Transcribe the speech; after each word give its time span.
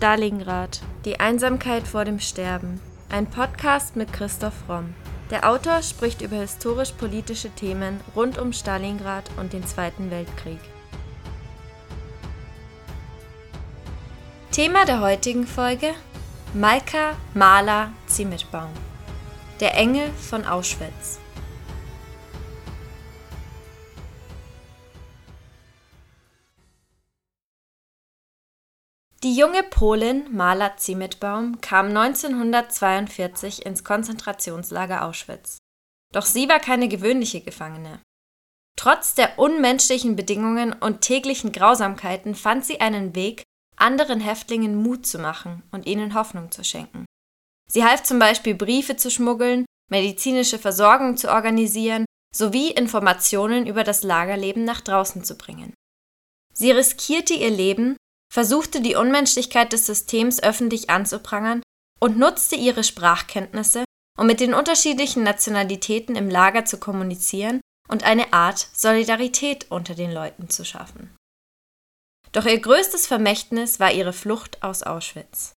Stalingrad. 0.00 0.80
Die 1.04 1.20
Einsamkeit 1.20 1.86
vor 1.86 2.06
dem 2.06 2.20
Sterben. 2.20 2.80
Ein 3.10 3.26
Podcast 3.26 3.96
mit 3.96 4.10
Christoph 4.14 4.54
Romm. 4.66 4.94
Der 5.28 5.46
Autor 5.46 5.82
spricht 5.82 6.22
über 6.22 6.36
historisch-politische 6.36 7.50
Themen 7.50 8.00
rund 8.16 8.38
um 8.38 8.54
Stalingrad 8.54 9.30
und 9.36 9.52
den 9.52 9.62
Zweiten 9.66 10.10
Weltkrieg. 10.10 10.58
Thema 14.50 14.86
der 14.86 15.02
heutigen 15.02 15.46
Folge: 15.46 15.92
Malka 16.54 17.14
Maler 17.34 17.92
Ziemetbaum. 18.06 18.70
Der 19.60 19.74
Engel 19.74 20.08
von 20.12 20.46
Auschwitz. 20.46 21.19
Die 29.22 29.34
junge 29.34 29.62
Polin 29.62 30.34
Mala 30.34 30.78
Ziemetbaum 30.78 31.60
kam 31.60 31.88
1942 31.88 33.66
ins 33.66 33.84
Konzentrationslager 33.84 35.04
Auschwitz. 35.04 35.58
Doch 36.14 36.24
sie 36.24 36.48
war 36.48 36.58
keine 36.58 36.88
gewöhnliche 36.88 37.42
Gefangene. 37.42 38.00
Trotz 38.78 39.14
der 39.14 39.38
unmenschlichen 39.38 40.16
Bedingungen 40.16 40.72
und 40.72 41.02
täglichen 41.02 41.52
Grausamkeiten 41.52 42.34
fand 42.34 42.64
sie 42.64 42.80
einen 42.80 43.14
Weg, 43.14 43.42
anderen 43.76 44.20
Häftlingen 44.20 44.82
Mut 44.82 45.04
zu 45.04 45.18
machen 45.18 45.62
und 45.70 45.86
ihnen 45.86 46.14
Hoffnung 46.14 46.50
zu 46.50 46.64
schenken. 46.64 47.04
Sie 47.70 47.84
half 47.84 48.02
zum 48.02 48.18
Beispiel 48.18 48.54
Briefe 48.54 48.96
zu 48.96 49.10
schmuggeln, 49.10 49.66
medizinische 49.90 50.58
Versorgung 50.58 51.18
zu 51.18 51.30
organisieren 51.30 52.06
sowie 52.34 52.70
Informationen 52.70 53.66
über 53.66 53.84
das 53.84 54.02
Lagerleben 54.02 54.64
nach 54.64 54.80
draußen 54.80 55.24
zu 55.24 55.36
bringen. 55.36 55.74
Sie 56.54 56.70
riskierte 56.70 57.34
ihr 57.34 57.50
Leben, 57.50 57.96
versuchte 58.32 58.80
die 58.80 58.94
Unmenschlichkeit 58.94 59.72
des 59.72 59.86
Systems 59.86 60.42
öffentlich 60.42 60.88
anzuprangern 60.88 61.62
und 62.00 62.18
nutzte 62.18 62.56
ihre 62.56 62.84
Sprachkenntnisse, 62.84 63.84
um 64.18 64.26
mit 64.26 64.40
den 64.40 64.54
unterschiedlichen 64.54 65.22
Nationalitäten 65.22 66.16
im 66.16 66.30
Lager 66.30 66.64
zu 66.64 66.78
kommunizieren 66.78 67.60
und 67.88 68.04
eine 68.04 68.32
Art 68.32 68.68
Solidarität 68.72 69.70
unter 69.70 69.94
den 69.94 70.12
Leuten 70.12 70.48
zu 70.48 70.64
schaffen. 70.64 71.16
Doch 72.32 72.46
ihr 72.46 72.60
größtes 72.60 73.08
Vermächtnis 73.08 73.80
war 73.80 73.90
ihre 73.90 74.12
Flucht 74.12 74.62
aus 74.62 74.84
Auschwitz. 74.84 75.52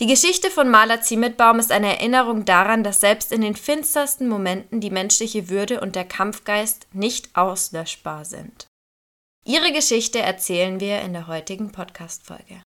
Die 0.00 0.06
Geschichte 0.06 0.50
von 0.50 0.68
Maler 0.70 1.00
Ziemetbaum 1.00 1.58
ist 1.58 1.70
eine 1.70 1.98
Erinnerung 1.98 2.44
daran, 2.44 2.82
dass 2.82 3.00
selbst 3.00 3.30
in 3.30 3.40
den 3.40 3.56
finstersten 3.56 4.28
Momenten 4.28 4.80
die 4.80 4.90
menschliche 4.90 5.48
Würde 5.48 5.80
und 5.80 5.96
der 5.96 6.04
Kampfgeist 6.04 6.86
nicht 6.92 7.34
auslöschbar 7.36 8.24
sind. 8.24 8.66
Ihre 9.44 9.72
Geschichte 9.72 10.20
erzählen 10.20 10.78
wir 10.78 11.02
in 11.02 11.14
der 11.14 11.26
heutigen 11.26 11.72
Podcast-Folge. 11.72 12.62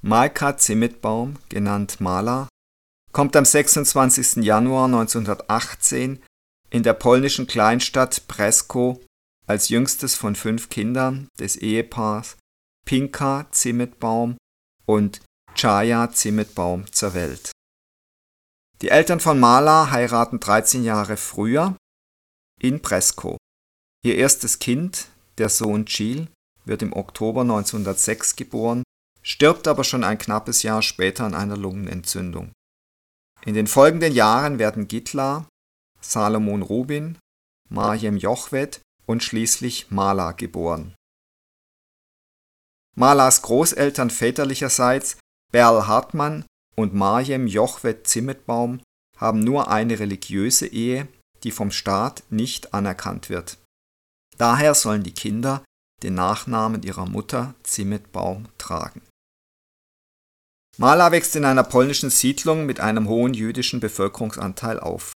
Malka 0.00 0.56
Zimmetbaum, 0.56 1.36
genannt 1.50 2.00
Mala, 2.00 2.48
kommt 3.12 3.36
am 3.36 3.44
26. 3.44 4.36
Januar 4.36 4.86
1918 4.86 6.22
in 6.70 6.82
der 6.82 6.94
polnischen 6.94 7.46
Kleinstadt 7.46 8.26
Presko 8.26 9.04
als 9.46 9.68
jüngstes 9.68 10.14
von 10.14 10.34
fünf 10.34 10.70
Kindern 10.70 11.28
des 11.38 11.56
Ehepaars 11.56 12.38
Pinka 12.86 13.46
Zimmetbaum 13.50 14.38
und 14.86 15.20
Chaya 15.54 16.10
Zimmetbaum 16.10 16.90
zur 16.90 17.12
Welt. 17.12 17.52
Die 18.80 18.88
Eltern 18.88 19.20
von 19.20 19.38
Mala 19.38 19.90
heiraten 19.90 20.40
13 20.40 20.84
Jahre 20.84 21.18
früher 21.18 21.76
in 22.60 22.80
Presko. 22.80 23.36
Ihr 24.04 24.16
erstes 24.16 24.58
Kind, 24.58 25.08
der 25.38 25.48
Sohn 25.48 25.86
Chil, 25.86 26.28
wird 26.64 26.82
im 26.82 26.92
Oktober 26.92 27.40
1906 27.40 28.36
geboren, 28.36 28.82
stirbt 29.22 29.66
aber 29.66 29.84
schon 29.84 30.04
ein 30.04 30.18
knappes 30.18 30.62
Jahr 30.62 30.82
später 30.82 31.24
an 31.24 31.34
einer 31.34 31.56
Lungenentzündung. 31.56 32.52
In 33.44 33.54
den 33.54 33.66
folgenden 33.66 34.12
Jahren 34.12 34.58
werden 34.58 34.86
Gitla, 34.86 35.48
Salomon 36.00 36.62
Rubin, 36.62 37.18
Marjem 37.68 38.16
Jochwet 38.16 38.80
und 39.06 39.22
schließlich 39.22 39.90
Mala 39.90 40.32
geboren. 40.32 40.94
Malas 42.96 43.42
Großeltern 43.42 44.10
väterlicherseits, 44.10 45.16
Berl 45.52 45.86
Hartmann 45.86 46.44
und 46.76 46.94
Marjem 46.94 47.46
Jochwet 47.46 48.06
Zimmetbaum, 48.06 48.82
haben 49.16 49.40
nur 49.40 49.68
eine 49.68 49.98
religiöse 49.98 50.66
Ehe 50.66 51.08
die 51.44 51.50
vom 51.50 51.70
Staat 51.70 52.22
nicht 52.30 52.74
anerkannt 52.74 53.28
wird. 53.28 53.58
Daher 54.38 54.74
sollen 54.74 55.02
die 55.02 55.14
Kinder 55.14 55.64
den 56.02 56.14
Nachnamen 56.14 56.82
ihrer 56.82 57.06
Mutter 57.06 57.54
Zimmetbaum 57.62 58.48
tragen. 58.58 59.02
Mala 60.78 61.12
wächst 61.12 61.36
in 61.36 61.44
einer 61.44 61.64
polnischen 61.64 62.10
Siedlung 62.10 62.64
mit 62.64 62.80
einem 62.80 63.08
hohen 63.08 63.34
jüdischen 63.34 63.80
Bevölkerungsanteil 63.80 64.80
auf. 64.80 65.12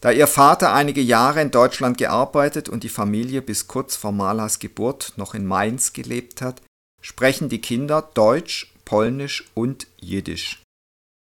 Da 0.00 0.10
ihr 0.10 0.26
Vater 0.26 0.72
einige 0.72 1.02
Jahre 1.02 1.42
in 1.42 1.50
Deutschland 1.50 1.98
gearbeitet 1.98 2.70
und 2.70 2.82
die 2.82 2.88
Familie 2.88 3.42
bis 3.42 3.66
kurz 3.66 3.96
vor 3.96 4.12
Malas 4.12 4.58
Geburt 4.58 5.12
noch 5.16 5.34
in 5.34 5.46
Mainz 5.46 5.92
gelebt 5.92 6.40
hat, 6.40 6.62
sprechen 7.02 7.50
die 7.50 7.60
Kinder 7.60 8.08
Deutsch, 8.14 8.72
Polnisch 8.86 9.50
und 9.54 9.86
Jiddisch. 9.98 10.62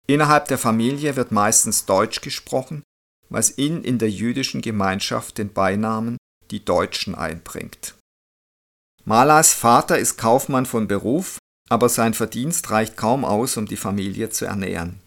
Innerhalb 0.06 0.48
der 0.48 0.58
Familie 0.58 1.16
wird 1.16 1.32
meistens 1.32 1.84
Deutsch 1.84 2.22
gesprochen, 2.22 2.82
was 3.28 3.58
ihnen 3.58 3.84
in 3.84 3.98
der 3.98 4.10
jüdischen 4.10 4.62
Gemeinschaft 4.62 5.38
den 5.38 5.52
Beinamen 5.52 6.16
die 6.50 6.64
Deutschen 6.64 7.14
einbringt. 7.14 7.94
Malas 9.04 9.52
Vater 9.52 9.98
ist 9.98 10.16
Kaufmann 10.16 10.66
von 10.66 10.88
Beruf, 10.88 11.38
aber 11.68 11.88
sein 11.88 12.14
Verdienst 12.14 12.70
reicht 12.70 12.96
kaum 12.96 13.24
aus, 13.24 13.56
um 13.56 13.66
die 13.66 13.76
Familie 13.76 14.30
zu 14.30 14.44
ernähren. 14.44 15.00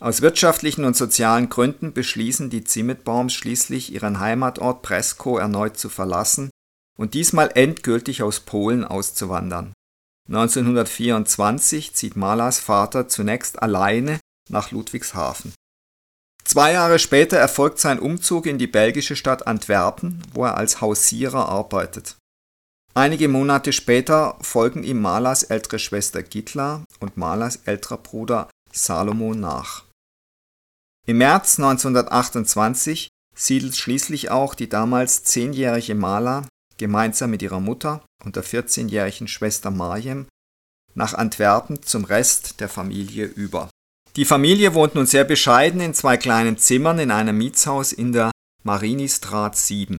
Aus 0.00 0.22
wirtschaftlichen 0.22 0.84
und 0.84 0.96
sozialen 0.96 1.48
Gründen 1.48 1.92
beschließen 1.92 2.50
die 2.50 2.64
Zimmetbaums 2.64 3.32
schließlich 3.32 3.92
ihren 3.92 4.20
Heimatort 4.20 4.82
Presko 4.82 5.38
erneut 5.38 5.78
zu 5.78 5.88
verlassen 5.88 6.50
und 6.98 7.14
diesmal 7.14 7.50
endgültig 7.54 8.22
aus 8.22 8.40
Polen 8.40 8.84
auszuwandern. 8.84 9.72
1924 10.28 11.94
zieht 11.94 12.16
Malas 12.16 12.58
Vater 12.58 13.08
zunächst 13.08 13.62
alleine 13.62 14.18
nach 14.48 14.70
Ludwigshafen. 14.70 15.52
Zwei 16.44 16.72
Jahre 16.72 16.98
später 16.98 17.38
erfolgt 17.38 17.78
sein 17.78 17.98
Umzug 17.98 18.46
in 18.46 18.58
die 18.58 18.66
belgische 18.66 19.16
Stadt 19.16 19.46
Antwerpen, 19.46 20.22
wo 20.32 20.44
er 20.44 20.56
als 20.56 20.80
Hausierer 20.80 21.48
arbeitet. 21.48 22.16
Einige 22.92 23.28
Monate 23.28 23.72
später 23.72 24.38
folgen 24.40 24.84
ihm 24.84 25.00
Malas 25.00 25.42
ältere 25.42 25.80
Schwester 25.80 26.22
Gitla 26.22 26.84
und 27.00 27.16
Malas 27.16 27.56
älterer 27.64 27.98
Bruder 27.98 28.48
Salomo 28.72 29.34
nach. 29.34 29.84
Im 31.06 31.18
März 31.18 31.58
1928 31.58 33.08
siedelt 33.34 33.74
schließlich 33.74 34.30
auch 34.30 34.54
die 34.54 34.68
damals 34.68 35.24
zehnjährige 35.24 35.94
Mala 35.94 36.46
gemeinsam 36.76 37.30
mit 37.30 37.42
ihrer 37.42 37.60
Mutter 37.60 38.04
und 38.24 38.36
der 38.36 38.44
14-jährigen 38.44 39.28
Schwester 39.28 39.70
Marjem 39.70 40.26
nach 40.94 41.14
Antwerpen 41.14 41.82
zum 41.82 42.04
Rest 42.04 42.60
der 42.60 42.68
Familie 42.68 43.26
über. 43.26 43.68
Die 44.16 44.24
Familie 44.24 44.74
wohnt 44.74 44.94
nun 44.94 45.06
sehr 45.06 45.24
bescheiden 45.24 45.80
in 45.80 45.92
zwei 45.92 46.16
kleinen 46.16 46.56
Zimmern 46.56 47.00
in 47.00 47.10
einem 47.10 47.36
Mietshaus 47.36 47.92
in 47.92 48.12
der 48.12 48.30
Marinistrat 48.62 49.56
7. 49.56 49.96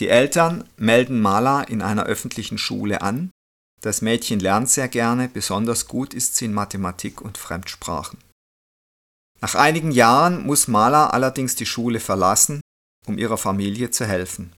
Die 0.00 0.08
Eltern 0.08 0.68
melden 0.76 1.18
Mala 1.20 1.62
in 1.62 1.80
einer 1.80 2.04
öffentlichen 2.04 2.58
Schule 2.58 3.00
an. 3.00 3.30
Das 3.80 4.02
Mädchen 4.02 4.38
lernt 4.38 4.68
sehr 4.68 4.88
gerne, 4.88 5.28
besonders 5.28 5.88
gut 5.88 6.12
ist 6.12 6.36
sie 6.36 6.44
in 6.44 6.52
Mathematik 6.52 7.22
und 7.22 7.38
Fremdsprachen. 7.38 8.18
Nach 9.40 9.54
einigen 9.54 9.92
Jahren 9.92 10.44
muss 10.44 10.68
Mala 10.68 11.08
allerdings 11.08 11.54
die 11.54 11.66
Schule 11.66 12.00
verlassen, 12.00 12.60
um 13.06 13.16
ihrer 13.16 13.38
Familie 13.38 13.90
zu 13.90 14.04
helfen. 14.04 14.52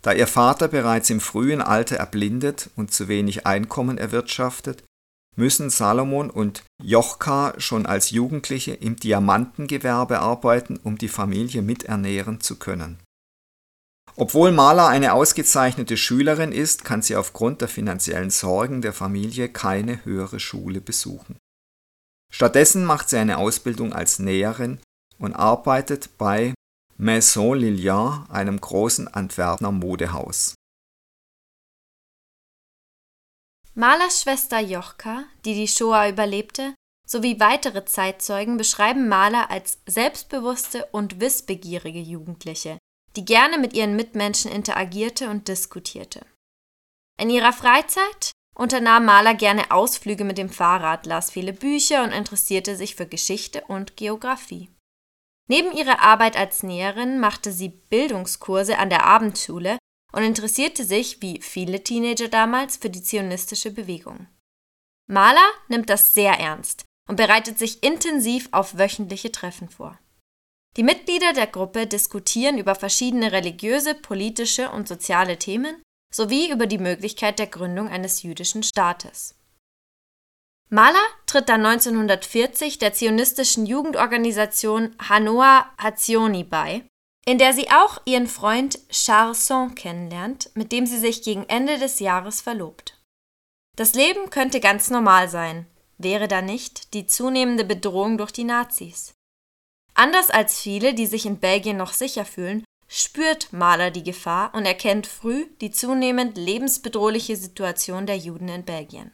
Da 0.00 0.12
ihr 0.12 0.28
Vater 0.28 0.68
bereits 0.68 1.10
im 1.10 1.20
frühen 1.20 1.60
Alter 1.60 1.96
erblindet 1.96 2.70
und 2.76 2.92
zu 2.92 3.08
wenig 3.08 3.46
Einkommen 3.46 3.98
erwirtschaftet, 3.98 4.84
müssen 5.36 5.70
Salomon 5.70 6.30
und 6.30 6.64
Jochka 6.82 7.54
schon 7.58 7.86
als 7.86 8.10
Jugendliche 8.10 8.74
im 8.74 8.96
Diamantengewerbe 8.96 10.20
arbeiten, 10.20 10.78
um 10.82 10.98
die 10.98 11.08
Familie 11.08 11.62
miternähren 11.62 12.40
zu 12.40 12.58
können. 12.58 12.98
Obwohl 14.16 14.52
Mala 14.52 14.88
eine 14.88 15.14
ausgezeichnete 15.14 15.96
Schülerin 15.96 16.52
ist, 16.52 16.84
kann 16.84 17.00
sie 17.00 17.16
aufgrund 17.16 17.62
der 17.62 17.68
finanziellen 17.68 18.30
Sorgen 18.30 18.82
der 18.82 18.92
Familie 18.92 19.48
keine 19.48 20.04
höhere 20.04 20.38
Schule 20.38 20.82
besuchen. 20.82 21.36
Stattdessen 22.30 22.84
macht 22.84 23.08
sie 23.08 23.16
eine 23.16 23.38
Ausbildung 23.38 23.92
als 23.92 24.18
Näherin 24.18 24.80
und 25.18 25.34
arbeitet 25.34 26.18
bei 26.18 26.52
Maison 26.98 27.54
Lilian, 27.56 28.28
einem 28.30 28.60
großen 28.60 29.08
Antwerpner 29.08 29.72
Modehaus. 29.72 30.54
Malers 33.74 34.20
Schwester 34.20 34.60
Jochka, 34.60 35.24
die 35.46 35.54
die 35.54 35.68
Shoah 35.68 36.06
überlebte, 36.06 36.74
sowie 37.06 37.40
weitere 37.40 37.86
Zeitzeugen 37.86 38.58
beschreiben 38.58 39.08
Maler 39.08 39.50
als 39.50 39.78
selbstbewusste 39.86 40.86
und 40.92 41.20
wissbegierige 41.20 41.98
Jugendliche, 41.98 42.76
die 43.16 43.24
gerne 43.24 43.56
mit 43.56 43.72
ihren 43.72 43.96
Mitmenschen 43.96 44.50
interagierte 44.50 45.30
und 45.30 45.48
diskutierte. 45.48 46.20
In 47.18 47.30
ihrer 47.30 47.54
Freizeit 47.54 48.32
unternahm 48.54 49.06
Maler 49.06 49.34
gerne 49.34 49.70
Ausflüge 49.70 50.24
mit 50.24 50.36
dem 50.36 50.50
Fahrrad, 50.50 51.06
las 51.06 51.30
viele 51.30 51.54
Bücher 51.54 52.04
und 52.04 52.12
interessierte 52.12 52.76
sich 52.76 52.94
für 52.94 53.06
Geschichte 53.06 53.64
und 53.68 53.96
Geographie. 53.96 54.68
Neben 55.48 55.72
ihrer 55.72 56.02
Arbeit 56.02 56.36
als 56.36 56.62
Näherin 56.62 57.18
machte 57.18 57.52
sie 57.52 57.70
Bildungskurse 57.70 58.76
an 58.76 58.90
der 58.90 59.06
Abendschule 59.06 59.78
und 60.12 60.22
interessierte 60.22 60.84
sich, 60.84 61.20
wie 61.22 61.40
viele 61.40 61.82
Teenager 61.82 62.28
damals, 62.28 62.76
für 62.76 62.90
die 62.90 63.02
zionistische 63.02 63.70
Bewegung. 63.70 64.26
Maler 65.08 65.50
nimmt 65.68 65.90
das 65.90 66.14
sehr 66.14 66.34
ernst 66.38 66.84
und 67.08 67.16
bereitet 67.16 67.58
sich 67.58 67.82
intensiv 67.82 68.48
auf 68.52 68.78
wöchentliche 68.78 69.32
Treffen 69.32 69.68
vor. 69.68 69.98
Die 70.76 70.82
Mitglieder 70.82 71.32
der 71.32 71.46
Gruppe 71.46 71.86
diskutieren 71.86 72.56
über 72.58 72.74
verschiedene 72.74 73.32
religiöse, 73.32 73.94
politische 73.94 74.70
und 74.70 74.88
soziale 74.88 75.38
Themen 75.38 75.82
sowie 76.14 76.50
über 76.50 76.66
die 76.66 76.78
Möglichkeit 76.78 77.38
der 77.38 77.46
Gründung 77.46 77.88
eines 77.88 78.22
jüdischen 78.22 78.62
Staates. 78.62 79.34
Mahler 80.70 81.04
tritt 81.26 81.50
dann 81.50 81.66
1940 81.66 82.78
der 82.78 82.94
zionistischen 82.94 83.66
Jugendorganisation 83.66 84.96
Hanoa 84.98 85.70
Hatzioni 85.76 86.44
bei, 86.44 86.86
in 87.24 87.38
der 87.38 87.52
sie 87.52 87.70
auch 87.70 88.00
ihren 88.04 88.26
Freund 88.26 88.78
Charles 88.90 89.46
Son 89.46 89.74
kennenlernt, 89.74 90.50
mit 90.54 90.72
dem 90.72 90.86
sie 90.86 90.98
sich 90.98 91.22
gegen 91.22 91.44
Ende 91.44 91.78
des 91.78 92.00
Jahres 92.00 92.40
verlobt. 92.40 92.98
Das 93.76 93.94
Leben 93.94 94.30
könnte 94.30 94.60
ganz 94.60 94.90
normal 94.90 95.28
sein, 95.28 95.66
wäre 95.98 96.28
da 96.28 96.42
nicht 96.42 96.94
die 96.94 97.06
zunehmende 97.06 97.64
Bedrohung 97.64 98.18
durch 98.18 98.32
die 98.32 98.44
Nazis. 98.44 99.14
Anders 99.94 100.30
als 100.30 100.60
viele, 100.60 100.94
die 100.94 101.06
sich 101.06 101.26
in 101.26 101.38
Belgien 101.38 101.76
noch 101.76 101.92
sicher 101.92 102.24
fühlen, 102.24 102.64
spürt 102.88 103.52
Mahler 103.52 103.90
die 103.90 104.02
Gefahr 104.02 104.54
und 104.54 104.66
erkennt 104.66 105.06
früh 105.06 105.46
die 105.60 105.70
zunehmend 105.70 106.36
lebensbedrohliche 106.36 107.36
Situation 107.36 108.06
der 108.06 108.18
Juden 108.18 108.48
in 108.48 108.64
Belgien. 108.64 109.12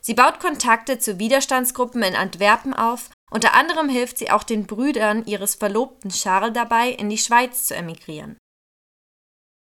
Sie 0.00 0.14
baut 0.14 0.40
Kontakte 0.40 0.98
zu 0.98 1.18
Widerstandsgruppen 1.18 2.02
in 2.02 2.16
Antwerpen 2.16 2.72
auf, 2.72 3.10
unter 3.30 3.54
anderem 3.54 3.88
hilft 3.88 4.18
sie 4.18 4.30
auch 4.30 4.42
den 4.42 4.66
Brüdern 4.66 5.24
ihres 5.24 5.54
Verlobten 5.54 6.10
Charles 6.10 6.52
dabei, 6.52 6.90
in 6.90 7.08
die 7.08 7.18
Schweiz 7.18 7.66
zu 7.66 7.74
emigrieren. 7.74 8.36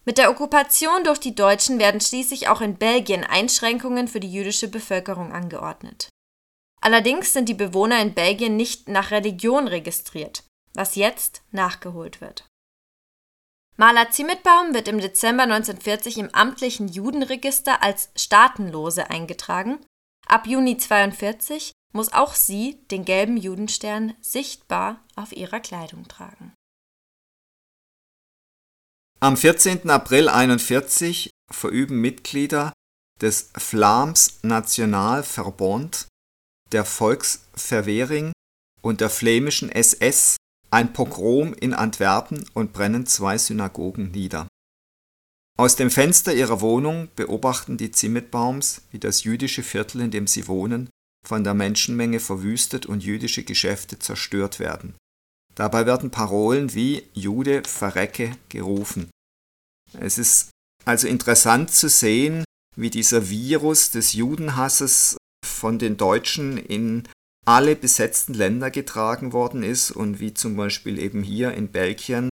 Mit 0.05 0.19
der 0.19 0.31
Okkupation 0.31 1.05
durch 1.05 1.21
die 1.21 1.35
Deutschen 1.35 1.79
werden 1.79 2.01
schließlich 2.01 2.49
auch 2.49 2.61
in 2.61 2.77
Belgien 2.77 3.23
Einschränkungen 3.23 4.09
für 4.09 4.19
die 4.19 4.33
jüdische 4.33 4.69
Bevölkerung 4.69 5.33
angeordnet. 5.33 6.09
Allerdings 6.81 7.33
sind 7.33 7.49
die 7.49 7.55
Bewohner 7.55 8.03
in 8.03 8.13
Belgien 8.13 8.57
nicht 8.57 8.89
nach 8.89 9.13
Religion 9.13 9.69
registriert, 9.69 10.43
was 10.75 10.97
jetzt 10.97 11.43
nachgeholt 11.53 12.21
wird. 12.21 12.45
Maler 13.77 14.11
Ziemetbaum 14.11 14.75
wird 14.75 14.89
im 14.89 14.99
Dezember 14.99 15.45
1940 15.45 16.19
im 16.19 16.35
amtlichen 16.35 16.89
Judenregister 16.89 17.83
als 17.83 18.11
Staatenlose 18.17 19.09
eingetragen. 19.09 19.79
Ab 20.27 20.47
Juni 20.47 20.73
1942 20.73 21.73
muss 21.93 22.13
auch 22.13 22.35
sie 22.35 22.79
den 22.91 23.05
gelben 23.05 23.37
Judenstern 23.37 24.15
sichtbar 24.21 25.05
auf 25.15 25.33
ihrer 25.33 25.61
Kleidung 25.61 26.09
tragen. 26.09 26.53
Am 29.21 29.37
14. 29.37 29.89
April 29.89 30.29
1941 30.29 31.31
verüben 31.53 32.01
Mitglieder 32.01 32.73
des 33.21 33.51
Flams 33.57 34.41
National 34.43 35.23
Verbond, 35.23 36.09
der 36.73 36.85
Volksverwehring 36.85 38.33
und 38.81 39.01
der 39.01 39.11
flämischen 39.11 39.71
SS 39.71 40.37
ein 40.73 40.93
Pogrom 40.93 41.55
in 41.55 41.75
Antwerpen 41.75 42.45
und 42.55 42.73
brennen 42.73 43.07
zwei 43.07 43.39
Synagogen 43.39 44.11
nieder. 44.11 44.49
Aus 45.59 45.77
dem 45.77 45.91
Fenster 45.91 46.35
ihrer 46.35 46.61
Wohnung 46.61 47.09
beobachten 47.15 47.77
die 47.77 47.91
Zimmetbaums, 47.91 48.83
wie 48.91 48.99
das 48.99 49.23
jüdische 49.23 49.63
Viertel, 49.63 50.01
in 50.01 50.11
dem 50.11 50.27
sie 50.27 50.49
wohnen, 50.49 50.89
von 51.27 51.45
der 51.45 51.55
Menschenmenge 51.55 52.21
verwüstet 52.21 52.87
und 52.87 53.03
jüdische 53.03 53.45
Geschäfte 53.45 53.99
zerstört 53.99 54.59
werden. 54.59 54.95
Dabei 55.55 55.87
werden 55.87 56.11
Parolen 56.11 56.75
wie 56.75 57.05
Jude 57.13 57.63
verrecke 57.65 58.37
gerufen. 58.49 59.11
Es 59.99 60.19
ist 60.19 60.51
also 60.85 61.07
interessant 61.07 61.71
zu 61.71 61.89
sehen, 61.89 62.45
wie 62.77 62.91
dieser 62.91 63.29
Virus 63.29 63.91
des 63.91 64.15
Judenhasses 64.15 65.17
von 65.45 65.79
den 65.79 65.97
Deutschen 65.97 66.57
in 66.57 67.09
alle 67.45 67.77
besetzten 67.77 68.35
Länder 68.35 68.71
getragen 68.71 69.33
worden 69.33 69.63
ist 69.63 69.91
und 69.91 70.21
wie 70.21 70.33
zum 70.33 70.57
Beispiel 70.57 70.99
eben 70.99 71.23
hier 71.23 71.53
in 71.53 71.69
Belgien 71.69 72.31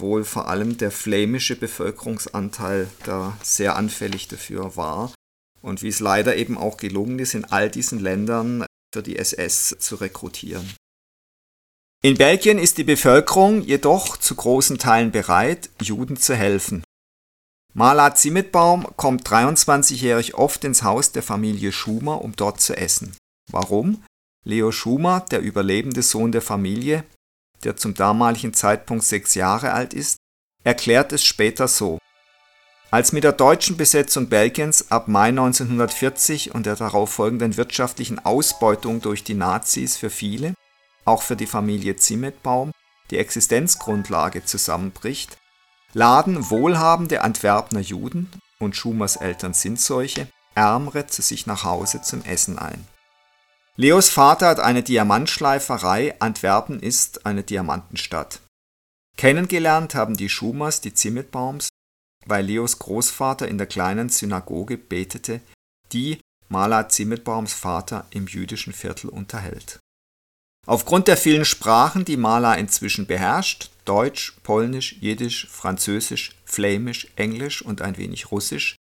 wohl 0.00 0.24
vor 0.24 0.48
allem 0.48 0.76
der 0.76 0.90
flämische 0.90 1.56
Bevölkerungsanteil 1.56 2.88
da 3.04 3.36
sehr 3.42 3.76
anfällig 3.76 4.28
dafür 4.28 4.76
war 4.76 5.12
und 5.66 5.82
wie 5.82 5.88
es 5.88 6.00
leider 6.00 6.36
eben 6.36 6.56
auch 6.56 6.76
gelungen 6.76 7.18
ist, 7.18 7.34
in 7.34 7.44
all 7.44 7.68
diesen 7.68 7.98
Ländern 7.98 8.64
für 8.94 9.02
die 9.02 9.16
SS 9.16 9.76
zu 9.78 9.96
rekrutieren. 9.96 10.74
In 12.02 12.16
Belgien 12.16 12.58
ist 12.58 12.78
die 12.78 12.84
Bevölkerung 12.84 13.62
jedoch 13.62 14.16
zu 14.16 14.36
großen 14.36 14.78
Teilen 14.78 15.10
bereit, 15.10 15.70
Juden 15.82 16.16
zu 16.16 16.36
helfen. 16.36 16.84
Mala 17.74 18.14
Zimmetbaum 18.14 18.86
kommt 18.96 19.28
23-jährig 19.28 20.34
oft 20.34 20.62
ins 20.64 20.82
Haus 20.84 21.12
der 21.12 21.22
Familie 21.22 21.72
Schumer, 21.72 22.22
um 22.22 22.34
dort 22.36 22.60
zu 22.60 22.76
essen. 22.76 23.16
Warum? 23.50 24.04
Leo 24.44 24.70
Schumer, 24.70 25.26
der 25.30 25.40
überlebende 25.40 26.02
Sohn 26.02 26.30
der 26.30 26.42
Familie, 26.42 27.04
der 27.64 27.76
zum 27.76 27.94
damaligen 27.94 28.54
Zeitpunkt 28.54 29.04
sechs 29.04 29.34
Jahre 29.34 29.72
alt 29.72 29.92
ist, 29.92 30.16
erklärt 30.62 31.12
es 31.12 31.24
später 31.24 31.66
so. 31.66 31.98
Als 32.90 33.12
mit 33.12 33.24
der 33.24 33.32
deutschen 33.32 33.76
Besetzung 33.76 34.28
Belgiens 34.28 34.90
ab 34.90 35.08
Mai 35.08 35.28
1940 35.28 36.54
und 36.54 36.66
der 36.66 36.76
darauf 36.76 37.10
folgenden 37.10 37.56
wirtschaftlichen 37.56 38.24
Ausbeutung 38.24 39.00
durch 39.00 39.24
die 39.24 39.34
Nazis 39.34 39.96
für 39.96 40.10
viele, 40.10 40.54
auch 41.04 41.22
für 41.22 41.36
die 41.36 41.46
Familie 41.46 41.96
Zimmetbaum, 41.96 42.70
die 43.10 43.18
Existenzgrundlage 43.18 44.44
zusammenbricht, 44.44 45.36
laden 45.94 46.50
wohlhabende 46.50 47.22
Antwerpner 47.22 47.80
Juden, 47.80 48.30
und 48.58 48.76
Schumers 48.76 49.16
Eltern 49.16 49.52
sind 49.52 49.80
solche, 49.80 50.28
Ärmere 50.54 51.06
zu 51.06 51.20
sich 51.20 51.46
nach 51.46 51.64
Hause 51.64 52.00
zum 52.00 52.24
Essen 52.24 52.58
ein. 52.58 52.86
Leos 53.76 54.08
Vater 54.08 54.48
hat 54.48 54.60
eine 54.60 54.82
Diamantschleiferei, 54.82 56.14
Antwerpen 56.18 56.80
ist 56.80 57.26
eine 57.26 57.42
Diamantenstadt. 57.42 58.40
Kennengelernt 59.18 59.94
haben 59.94 60.16
die 60.16 60.30
Schumers 60.30 60.80
die 60.80 60.94
Zimmetbaums, 60.94 61.68
weil 62.26 62.44
Leos 62.44 62.78
Großvater 62.78 63.48
in 63.48 63.58
der 63.58 63.66
kleinen 63.66 64.08
Synagoge 64.08 64.76
betete, 64.76 65.40
die 65.92 66.20
Maler 66.48 66.88
Zimmetbaums 66.88 67.54
Vater 67.54 68.06
im 68.10 68.26
jüdischen 68.26 68.72
Viertel 68.72 69.08
unterhält. 69.08 69.80
Aufgrund 70.66 71.06
der 71.08 71.16
vielen 71.16 71.44
Sprachen, 71.44 72.04
die 72.04 72.16
Maler 72.16 72.58
inzwischen 72.58 73.06
beherrscht, 73.06 73.70
Deutsch, 73.84 74.36
Polnisch, 74.42 74.96
Jiddisch, 75.00 75.48
Französisch, 75.48 76.34
Flämisch, 76.44 77.08
Englisch 77.14 77.62
und 77.62 77.82
ein 77.82 77.96
wenig 77.96 78.32
Russisch, 78.32 78.76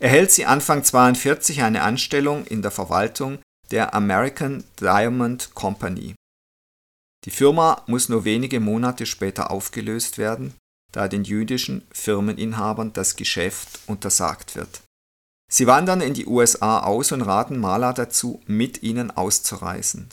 erhält 0.00 0.30
sie 0.30 0.44
Anfang 0.44 0.84
42 0.84 1.62
eine 1.62 1.82
Anstellung 1.82 2.44
in 2.44 2.60
der 2.60 2.70
Verwaltung 2.70 3.38
der 3.70 3.94
American 3.94 4.64
Diamond 4.80 5.54
Company. 5.54 6.14
Die 7.24 7.30
Firma 7.30 7.82
muss 7.86 8.10
nur 8.10 8.24
wenige 8.26 8.60
Monate 8.60 9.06
später 9.06 9.50
aufgelöst 9.50 10.18
werden, 10.18 10.54
da 10.94 11.08
den 11.08 11.24
jüdischen 11.24 11.86
Firmeninhabern 11.90 12.92
das 12.92 13.16
Geschäft 13.16 13.80
untersagt 13.86 14.54
wird. 14.54 14.82
Sie 15.52 15.66
wandern 15.66 16.00
in 16.00 16.14
die 16.14 16.26
USA 16.26 16.80
aus 16.80 17.10
und 17.12 17.22
raten 17.22 17.58
Mala 17.58 17.92
dazu, 17.92 18.40
mit 18.46 18.82
ihnen 18.82 19.10
auszureisen. 19.10 20.08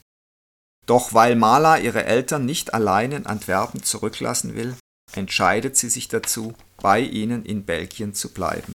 Doch 0.88 1.13
weil 1.13 1.35
Mala 1.35 1.77
ihre 1.77 2.05
Eltern 2.05 2.45
nicht 2.45 2.73
allein 2.73 3.11
in 3.11 3.25
Antwerpen 3.27 3.83
zurücklassen 3.83 4.55
will, 4.55 4.75
entscheidet 5.13 5.77
sie 5.77 5.89
sich 5.89 6.07
dazu, 6.07 6.55
bei 6.81 7.00
ihnen 7.00 7.45
in 7.45 7.63
Belgien 7.63 8.15
zu 8.15 8.29
bleiben. 8.29 8.71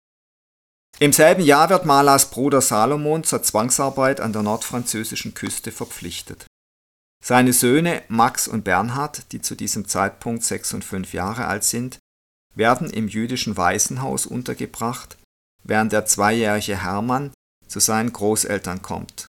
Im 0.99 1.13
selben 1.13 1.43
Jahr 1.43 1.69
wird 1.69 1.85
Malas 1.85 2.29
Bruder 2.29 2.61
Salomon 2.61 3.23
zur 3.23 3.43
Zwangsarbeit 3.43 4.19
an 4.19 4.33
der 4.33 4.43
nordfranzösischen 4.43 5.33
Küste 5.33 5.71
verpflichtet. 5.71 6.45
Seine 7.25 7.53
Söhne 7.53 8.03
Max 8.09 8.49
und 8.49 8.65
Bernhard, 8.65 9.31
die 9.31 9.41
zu 9.41 9.55
diesem 9.55 9.87
Zeitpunkt 9.87 10.43
sechs 10.43 10.73
und 10.73 10.83
fünf 10.83 11.13
Jahre 11.13 11.47
alt 11.47 11.63
sind, 11.63 11.97
werden 12.53 12.89
im 12.89 13.07
jüdischen 13.07 13.55
Waisenhaus 13.55 14.25
untergebracht, 14.25 15.17
während 15.63 15.93
der 15.93 16.05
zweijährige 16.05 16.83
Hermann 16.83 17.31
zu 17.65 17.79
seinen 17.79 18.11
Großeltern 18.11 18.81
kommt. 18.81 19.27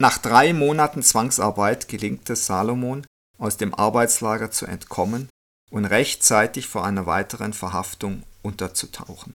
Nach 0.00 0.18
drei 0.18 0.52
Monaten 0.52 1.02
Zwangsarbeit 1.02 1.88
gelingt 1.88 2.28
es 2.28 2.44
Salomon, 2.44 3.06
aus 3.38 3.56
dem 3.56 3.74
Arbeitslager 3.74 4.50
zu 4.50 4.66
entkommen 4.66 5.30
und 5.70 5.86
rechtzeitig 5.86 6.68
vor 6.68 6.84
einer 6.84 7.06
weiteren 7.06 7.54
Verhaftung 7.54 8.22
unterzutauchen. 8.42 9.32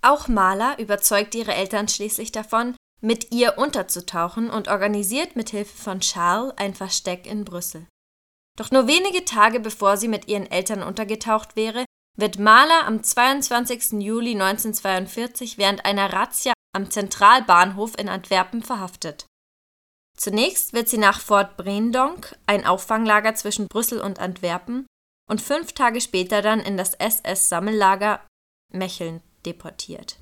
Auch 0.00 0.28
Maler 0.28 0.78
überzeugt 0.78 1.34
ihre 1.34 1.54
Eltern 1.54 1.88
schließlich 1.88 2.30
davon, 2.30 2.76
mit 3.02 3.32
ihr 3.32 3.58
unterzutauchen 3.58 4.48
und 4.48 4.68
organisiert 4.68 5.36
mit 5.36 5.50
Hilfe 5.50 5.76
von 5.76 6.00
Charles 6.00 6.54
ein 6.56 6.74
Versteck 6.74 7.26
in 7.26 7.44
Brüssel. 7.44 7.86
Doch 8.56 8.70
nur 8.70 8.86
wenige 8.86 9.24
Tage 9.24 9.60
bevor 9.60 9.96
sie 9.96 10.08
mit 10.08 10.28
ihren 10.28 10.50
Eltern 10.50 10.82
untergetaucht 10.82 11.56
wäre, 11.56 11.84
wird 12.16 12.38
Mahler 12.38 12.86
am 12.86 13.02
22. 13.02 14.02
Juli 14.02 14.32
1942 14.32 15.58
während 15.58 15.84
einer 15.84 16.12
Razzia 16.12 16.52
am 16.74 16.90
Zentralbahnhof 16.90 17.98
in 17.98 18.08
Antwerpen 18.08 18.62
verhaftet. 18.62 19.26
Zunächst 20.16 20.72
wird 20.72 20.88
sie 20.88 20.98
nach 20.98 21.20
Fort 21.20 21.56
Breendonk, 21.56 22.38
ein 22.46 22.66
Auffanglager 22.66 23.34
zwischen 23.34 23.66
Brüssel 23.66 24.00
und 24.00 24.18
Antwerpen, 24.18 24.86
und 25.28 25.40
fünf 25.40 25.72
Tage 25.72 26.00
später 26.00 26.42
dann 26.42 26.60
in 26.60 26.76
das 26.76 26.94
SS-Sammellager 26.94 28.20
Mecheln 28.72 29.22
deportiert. 29.46 30.21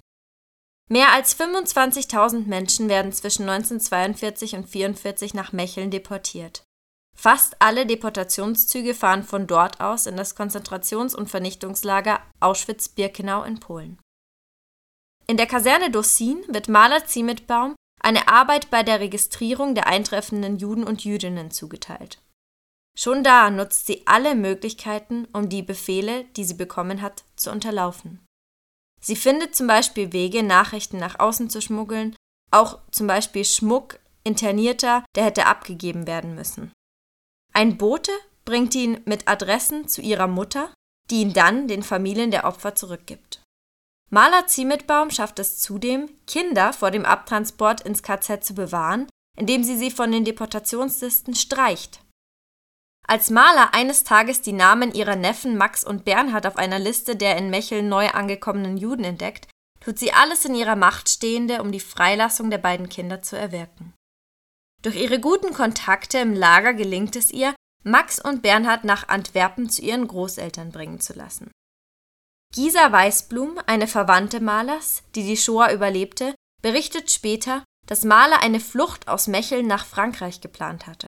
Mehr 0.92 1.12
als 1.12 1.38
25.000 1.38 2.48
Menschen 2.48 2.88
werden 2.88 3.12
zwischen 3.12 3.48
1942 3.48 4.54
und 4.54 4.64
1944 4.64 5.34
nach 5.34 5.52
Mecheln 5.52 5.92
deportiert. 5.92 6.64
Fast 7.16 7.56
alle 7.60 7.86
Deportationszüge 7.86 8.94
fahren 8.94 9.22
von 9.22 9.46
dort 9.46 9.80
aus 9.80 10.06
in 10.06 10.16
das 10.16 10.36
Konzentrations- 10.36 11.14
und 11.14 11.30
Vernichtungslager 11.30 12.20
Auschwitz-Birkenau 12.40 13.44
in 13.44 13.60
Polen. 13.60 13.98
In 15.28 15.36
der 15.36 15.46
Kaserne 15.46 15.92
Dossin 15.92 16.42
wird 16.48 16.68
Maler 16.68 17.06
Ziemetbaum 17.06 17.76
eine 18.02 18.26
Arbeit 18.26 18.68
bei 18.70 18.82
der 18.82 18.98
Registrierung 18.98 19.76
der 19.76 19.86
eintreffenden 19.86 20.58
Juden 20.58 20.82
und 20.82 21.04
Jüdinnen 21.04 21.52
zugeteilt. 21.52 22.20
Schon 22.98 23.22
da 23.22 23.50
nutzt 23.50 23.86
sie 23.86 24.02
alle 24.06 24.34
Möglichkeiten, 24.34 25.28
um 25.32 25.48
die 25.48 25.62
Befehle, 25.62 26.24
die 26.36 26.44
sie 26.44 26.54
bekommen 26.54 27.00
hat, 27.00 27.22
zu 27.36 27.52
unterlaufen. 27.52 28.26
Sie 29.00 29.16
findet 29.16 29.56
zum 29.56 29.66
Beispiel 29.66 30.12
Wege, 30.12 30.42
Nachrichten 30.42 30.98
nach 30.98 31.18
außen 31.18 31.50
zu 31.50 31.60
schmuggeln, 31.62 32.14
auch 32.50 32.78
zum 32.90 33.06
Beispiel 33.06 33.44
Schmuck 33.44 33.98
Internierter, 34.22 35.04
der 35.14 35.24
hätte 35.24 35.46
abgegeben 35.46 36.06
werden 36.06 36.34
müssen. 36.34 36.72
Ein 37.52 37.78
Bote 37.78 38.12
bringt 38.44 38.74
ihn 38.74 39.00
mit 39.06 39.28
Adressen 39.28 39.88
zu 39.88 40.02
ihrer 40.02 40.26
Mutter, 40.26 40.72
die 41.10 41.22
ihn 41.22 41.32
dann 41.32 41.68
den 41.68 41.82
Familien 41.82 42.30
der 42.30 42.44
Opfer 42.44 42.74
zurückgibt. 42.74 43.42
Maler 44.10 44.46
Ziemetbaum 44.46 45.10
schafft 45.10 45.38
es 45.38 45.58
zudem, 45.60 46.10
Kinder 46.26 46.72
vor 46.72 46.90
dem 46.90 47.04
Abtransport 47.04 47.80
ins 47.82 48.02
KZ 48.02 48.44
zu 48.44 48.54
bewahren, 48.54 49.08
indem 49.38 49.62
sie 49.64 49.76
sie 49.76 49.90
von 49.90 50.10
den 50.10 50.24
Deportationslisten 50.24 51.34
streicht. 51.34 52.00
Als 53.06 53.30
Maler 53.30 53.74
eines 53.74 54.04
Tages 54.04 54.40
die 54.40 54.52
Namen 54.52 54.92
ihrer 54.92 55.16
Neffen 55.16 55.56
Max 55.56 55.82
und 55.82 56.04
Bernhard 56.04 56.46
auf 56.46 56.56
einer 56.56 56.78
Liste 56.78 57.16
der 57.16 57.36
in 57.36 57.50
Mecheln 57.50 57.88
neu 57.88 58.08
angekommenen 58.08 58.76
Juden 58.76 59.04
entdeckt, 59.04 59.48
tut 59.80 59.98
sie 59.98 60.12
alles 60.12 60.44
in 60.44 60.54
ihrer 60.54 60.76
Macht 60.76 61.08
Stehende, 61.08 61.62
um 61.62 61.72
die 61.72 61.80
Freilassung 61.80 62.50
der 62.50 62.58
beiden 62.58 62.88
Kinder 62.88 63.22
zu 63.22 63.36
erwirken. 63.36 63.94
Durch 64.82 64.96
ihre 64.96 65.20
guten 65.20 65.52
Kontakte 65.52 66.18
im 66.18 66.34
Lager 66.34 66.74
gelingt 66.74 67.16
es 67.16 67.30
ihr, 67.30 67.54
Max 67.82 68.22
und 68.22 68.42
Bernhard 68.42 68.84
nach 68.84 69.08
Antwerpen 69.08 69.70
zu 69.70 69.82
ihren 69.82 70.06
Großeltern 70.06 70.70
bringen 70.70 71.00
zu 71.00 71.14
lassen. 71.14 71.50
Gisa 72.54 72.90
Weißblum, 72.90 73.58
eine 73.66 73.86
Verwandte 73.86 74.40
Malers, 74.40 75.02
die 75.14 75.24
die 75.24 75.36
Shoah 75.36 75.72
überlebte, 75.72 76.34
berichtet 76.62 77.10
später, 77.10 77.64
dass 77.86 78.04
Maler 78.04 78.42
eine 78.42 78.60
Flucht 78.60 79.08
aus 79.08 79.28
Mecheln 79.28 79.66
nach 79.66 79.86
Frankreich 79.86 80.40
geplant 80.40 80.86
hatte. 80.86 81.06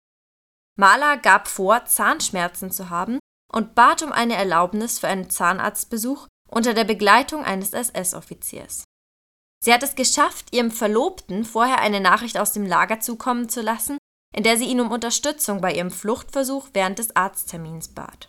Maler 0.78 1.16
gab 1.16 1.48
vor, 1.48 1.84
Zahnschmerzen 1.86 2.70
zu 2.70 2.88
haben 2.88 3.18
und 3.52 3.74
bat 3.74 4.02
um 4.02 4.12
eine 4.12 4.36
Erlaubnis 4.36 4.98
für 4.98 5.08
einen 5.08 5.28
Zahnarztbesuch 5.28 6.28
unter 6.48 6.72
der 6.72 6.84
Begleitung 6.84 7.44
eines 7.44 7.72
SS-Offiziers. 7.72 8.84
Sie 9.62 9.74
hat 9.74 9.82
es 9.82 9.96
geschafft, 9.96 10.54
ihrem 10.54 10.70
Verlobten 10.70 11.44
vorher 11.44 11.80
eine 11.80 12.00
Nachricht 12.00 12.38
aus 12.38 12.52
dem 12.52 12.64
Lager 12.64 13.00
zukommen 13.00 13.48
zu 13.48 13.60
lassen, 13.60 13.98
in 14.34 14.44
der 14.44 14.56
sie 14.56 14.66
ihn 14.66 14.80
um 14.80 14.92
Unterstützung 14.92 15.60
bei 15.60 15.74
ihrem 15.74 15.90
Fluchtversuch 15.90 16.68
während 16.74 17.00
des 17.00 17.16
Arzttermins 17.16 17.88
bat. 17.88 18.28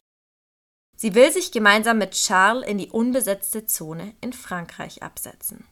Sie 0.98 1.14
will 1.14 1.32
sich 1.32 1.52
gemeinsam 1.52 2.00
mit 2.00 2.12
Charles 2.12 2.68
in 2.68 2.78
die 2.80 2.90
unbesetzte 2.90 3.66
Zone 3.68 4.16
in 4.22 4.34
Frankreich 4.34 5.04
absetzen. 5.04 5.68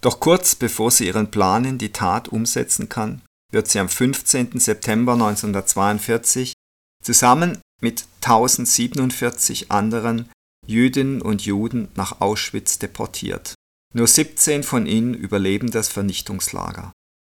Doch 0.00 0.20
kurz 0.20 0.54
bevor 0.54 0.90
sie 0.90 1.06
ihren 1.06 1.30
Plan 1.30 1.64
in 1.64 1.78
die 1.78 1.92
Tat 1.92 2.28
umsetzen 2.28 2.88
kann, 2.88 3.22
wird 3.52 3.68
sie 3.68 3.78
am 3.78 3.88
15. 3.88 4.58
September 4.58 5.12
1942 5.12 6.54
zusammen 7.02 7.58
mit 7.80 8.04
1047 8.22 9.70
anderen 9.70 10.30
Jüdinnen 10.66 11.20
und 11.20 11.44
Juden 11.44 11.88
nach 11.96 12.20
Auschwitz 12.20 12.78
deportiert. 12.78 13.54
Nur 13.94 14.06
17 14.06 14.62
von 14.62 14.86
ihnen 14.86 15.14
überleben 15.14 15.70
das 15.70 15.88
Vernichtungslager. 15.88 16.92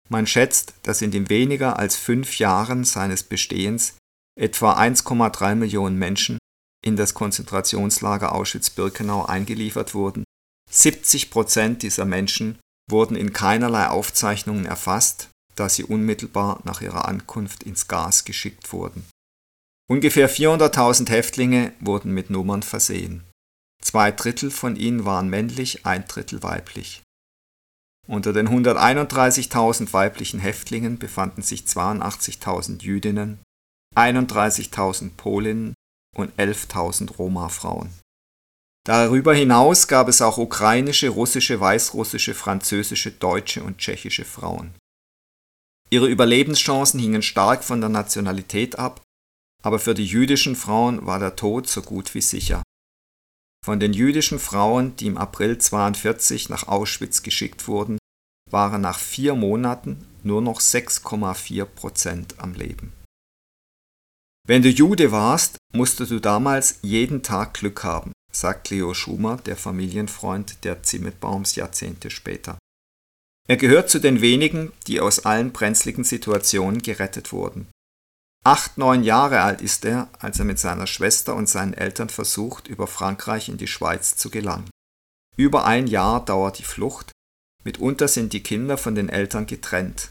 Man 0.09 0.27
schätzt, 0.27 0.75
dass 0.83 1.03
in 1.03 1.13
den 1.13 1.29
weniger 1.29 1.79
als 1.79 1.97
fünf 1.97 2.39
Jahren 2.39 2.85
seines 2.85 3.23
Bestehens 3.23 3.95
etwa 4.39 4.77
1,3 4.77 5.55
Millionen 5.55 5.97
Menschen 5.97 6.39
in 6.85 6.97
das 6.97 7.15
Konzentrationslager 7.15 8.35
Auschwitz-Birkenau 8.35 9.27
eingeliefert 9.27 9.95
wurden. 9.95 10.25
70 10.71 11.31
Prozent 11.31 11.83
dieser 11.83 12.05
Menschen 12.05 12.59
wurden 12.91 13.17
in 13.17 13.33
keinerlei 13.33 13.89
Aufzeichnungen 13.89 14.67
erfasst, 14.67 15.29
da 15.57 15.69
sie 15.69 15.85
unmittelbar 15.85 16.61
nach 16.65 16.81
ihrer 16.81 17.07
Ankunft 17.07 17.63
ins 17.63 17.89
Gas 17.89 18.25
geschickt 18.25 18.73
wurden. 18.73 19.05
Ungefähr 19.89 20.31
400.000 20.31 21.11
Häftlinge 21.11 21.73
wurden 21.81 22.13
mit 22.13 22.31
Nummern 22.31 22.63
versehen. 22.63 23.25
Zwei 23.83 24.13
Drittel 24.13 24.51
von 24.51 24.77
ihnen 24.77 25.05
waren 25.05 25.29
männlich, 25.29 25.85
ein 25.85 26.07
Drittel 26.07 26.43
weiblich. 26.43 27.03
Unter 28.07 28.33
den 28.33 28.49
131.000 28.49 29.93
weiblichen 29.93 30.41
Häftlingen 30.41 30.99
befanden 30.99 31.43
sich 31.43 31.63
82.000 31.63 32.83
Jüdinnen, 32.83 33.41
31.000 33.97 35.11
Polinnen 35.17 35.75
und 36.17 36.33
11.000 36.39 37.17
Roma-Frauen. 37.17 37.91
Darüber 38.91 39.33
hinaus 39.33 39.87
gab 39.87 40.09
es 40.09 40.21
auch 40.21 40.37
ukrainische, 40.37 41.11
russische, 41.11 41.61
weißrussische, 41.61 42.35
französische, 42.35 43.13
deutsche 43.13 43.63
und 43.63 43.79
tschechische 43.79 44.25
Frauen. 44.25 44.75
Ihre 45.91 46.09
Überlebenschancen 46.09 46.99
hingen 46.99 47.23
stark 47.23 47.63
von 47.63 47.81
der 47.81 47.89
Nationalität 47.89 48.81
ab, 48.81 49.01
aber 49.63 49.79
für 49.79 49.95
die 49.95 50.07
jüdischen 50.07 50.57
Frauen 50.57 51.07
war 51.07 51.21
der 51.21 51.37
Tod 51.37 51.69
so 51.69 51.83
gut 51.83 52.17
wie 52.17 52.21
sicher. 52.21 52.65
Von 53.65 53.79
den 53.79 53.93
jüdischen 53.93 54.41
Frauen, 54.41 54.97
die 54.97 55.07
im 55.07 55.19
April 55.19 55.59
42 55.59 56.49
nach 56.49 56.67
Auschwitz 56.67 57.23
geschickt 57.23 57.69
wurden, 57.69 57.97
waren 58.51 58.81
nach 58.81 58.99
vier 58.99 59.37
Monaten 59.37 60.05
nur 60.25 60.43
noch 60.43 60.61
6,4 60.61 61.65
Prozent 61.65 62.41
am 62.41 62.55
Leben. 62.55 62.93
Wenn 64.49 64.63
du 64.63 64.69
Jude 64.69 65.13
warst, 65.13 65.59
musstest 65.73 66.11
du 66.11 66.19
damals 66.19 66.81
jeden 66.83 67.23
Tag 67.23 67.55
Glück 67.55 67.85
haben, 67.85 68.11
sagt 68.33 68.71
Leo 68.71 68.95
Schumer, 68.95 69.37
der 69.39 69.57
Familienfreund 69.57 70.65
der 70.65 70.83
Zimmetbaums 70.83 71.55
Jahrzehnte 71.55 72.11
später. 72.11 72.59
Er 73.49 73.57
gehört 73.57 73.91
zu 73.91 73.99
den 73.99 74.21
wenigen, 74.21 74.73
die 74.87 75.01
aus 75.01 75.25
allen 75.25 75.53
brenzligen 75.53 76.05
Situationen 76.05 76.83
gerettet 76.83 77.33
wurden. 77.33 77.67
Acht, 78.45 78.79
neun 78.79 79.03
Jahre 79.03 79.43
alt 79.43 79.61
ist 79.61 79.85
er, 79.85 80.09
als 80.19 80.39
er 80.39 80.45
mit 80.45 80.59
seiner 80.59 80.87
Schwester 80.87 81.35
und 81.35 81.49
seinen 81.49 81.75
Eltern 81.75 82.09
versucht, 82.09 82.69
über 82.69 82.87
Frankreich 82.87 83.49
in 83.49 83.59
die 83.59 83.67
Schweiz 83.67 84.17
zu 84.17 84.31
gelangen. 84.31 84.71
Über 85.37 85.67
ein 85.67 85.87
Jahr 85.87 86.25
dauert 86.25 86.59
die 86.59 86.65
Flucht, 86.65 87.13
mitunter 87.65 88.09
sind 88.09 88.33
die 88.33 88.43
Kinder 88.43 88.79
von 88.79 88.95
den 88.95 89.09
Eltern 89.09 89.47
getrennt. 89.47 90.09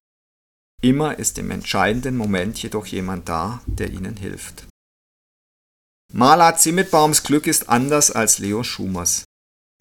Immer 0.81 1.17
ist 1.17 1.37
im 1.37 1.51
entscheidenden 1.51 2.17
Moment 2.17 2.61
jedoch 2.61 2.85
jemand 2.85 3.27
da, 3.27 3.61
der 3.65 3.89
ihnen 3.89 4.15
hilft. 4.15 4.67
Mala 6.11 6.57
Zimmetbaums 6.57 7.21
Glück 7.21 7.45
ist 7.45 7.69
anders 7.69 8.09
als 8.09 8.39
Leo 8.39 8.63
Schumers. 8.63 9.25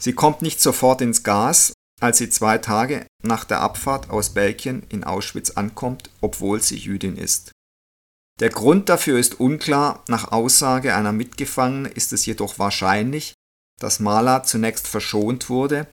Sie 0.01 0.13
kommt 0.13 0.43
nicht 0.43 0.61
sofort 0.61 1.01
ins 1.01 1.23
Gas, 1.23 1.73
als 2.01 2.19
sie 2.19 2.29
zwei 2.29 2.59
Tage 2.59 3.07
nach 3.23 3.45
der 3.45 3.61
Abfahrt 3.61 4.11
aus 4.11 4.35
Belgien 4.35 4.85
in 4.91 5.05
Auschwitz 5.05 5.53
ankommt, 5.53 6.11
obwohl 6.21 6.61
sie 6.63 6.77
Jüdin 6.77 7.17
ist. 7.17 7.53
Der 8.41 8.51
Grund 8.51 8.91
dafür 8.91 9.19
ist 9.19 9.41
unklar, 9.41 10.05
nach 10.07 10.31
Aussage 10.31 10.95
einer 10.95 11.13
Mitgefangenen 11.13 11.91
ist 11.91 12.13
es 12.13 12.27
jedoch 12.27 12.59
wahrscheinlich, 12.59 13.33
dass 13.81 13.99
Mala 13.99 14.43
zunächst 14.43 14.87
verschont 14.87 15.49
wurde, 15.49 15.89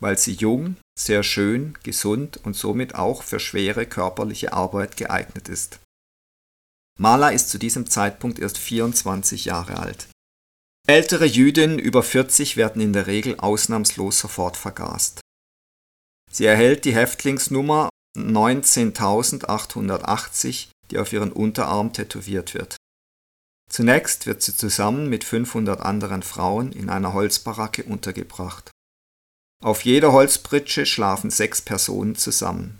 weil 0.00 0.18
sie 0.18 0.34
jung, 0.34 0.76
sehr 0.98 1.22
schön, 1.22 1.78
gesund 1.82 2.38
und 2.44 2.54
somit 2.54 2.94
auch 2.94 3.22
für 3.22 3.40
schwere 3.40 3.86
körperliche 3.86 4.52
Arbeit 4.52 4.98
geeignet 4.98 5.48
ist. 5.48 5.80
Mala 6.98 7.30
ist 7.30 7.50
zu 7.50 7.58
diesem 7.58 7.88
Zeitpunkt 7.88 8.38
erst 8.38 8.58
24 8.58 9.46
Jahre 9.46 9.78
alt. 9.78 10.08
Ältere 10.86 11.24
Jüdinnen 11.26 11.78
über 11.78 12.02
40 12.02 12.56
werden 12.56 12.82
in 12.82 12.92
der 12.92 13.06
Regel 13.06 13.38
ausnahmslos 13.38 14.18
sofort 14.18 14.56
vergast. 14.56 15.20
Sie 16.30 16.44
erhält 16.44 16.84
die 16.84 16.94
Häftlingsnummer 16.94 17.88
19880 18.16 20.70
die 20.90 20.98
auf 20.98 21.12
ihren 21.12 21.32
Unterarm 21.32 21.92
tätowiert 21.92 22.54
wird. 22.54 22.76
Zunächst 23.70 24.26
wird 24.26 24.42
sie 24.42 24.56
zusammen 24.56 25.08
mit 25.08 25.24
500 25.24 25.80
anderen 25.80 26.22
Frauen 26.22 26.72
in 26.72 26.88
einer 26.88 27.12
Holzbaracke 27.12 27.84
untergebracht. 27.84 28.70
Auf 29.62 29.84
jeder 29.84 30.12
Holzpritsche 30.12 30.86
schlafen 30.86 31.30
sechs 31.30 31.60
Personen 31.60 32.16
zusammen. 32.16 32.78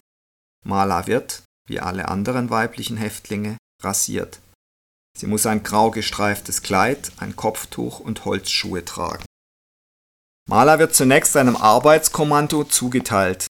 Mala 0.65 1.07
wird, 1.07 1.43
wie 1.69 1.81
alle 1.81 2.09
anderen 2.09 2.49
weiblichen 2.49 2.97
Häftlinge, 2.97 3.58
rasiert. 3.83 4.41
Sie 5.19 5.27
muss 5.27 5.47
ein 5.47 5.63
grau 5.63 5.91
gestreiftes 5.91 6.63
Kleid, 6.63 7.13
ein 7.19 7.37
Kopftuch 7.37 8.01
und 8.01 8.25
Holzschuhe 8.25 8.85
tragen. 8.85 9.25
Mala 10.49 10.79
wird 10.79 10.95
zunächst 10.95 11.37
einem 11.37 11.57
Arbeitskommando 11.57 12.65
zugeteilt. 12.65 13.47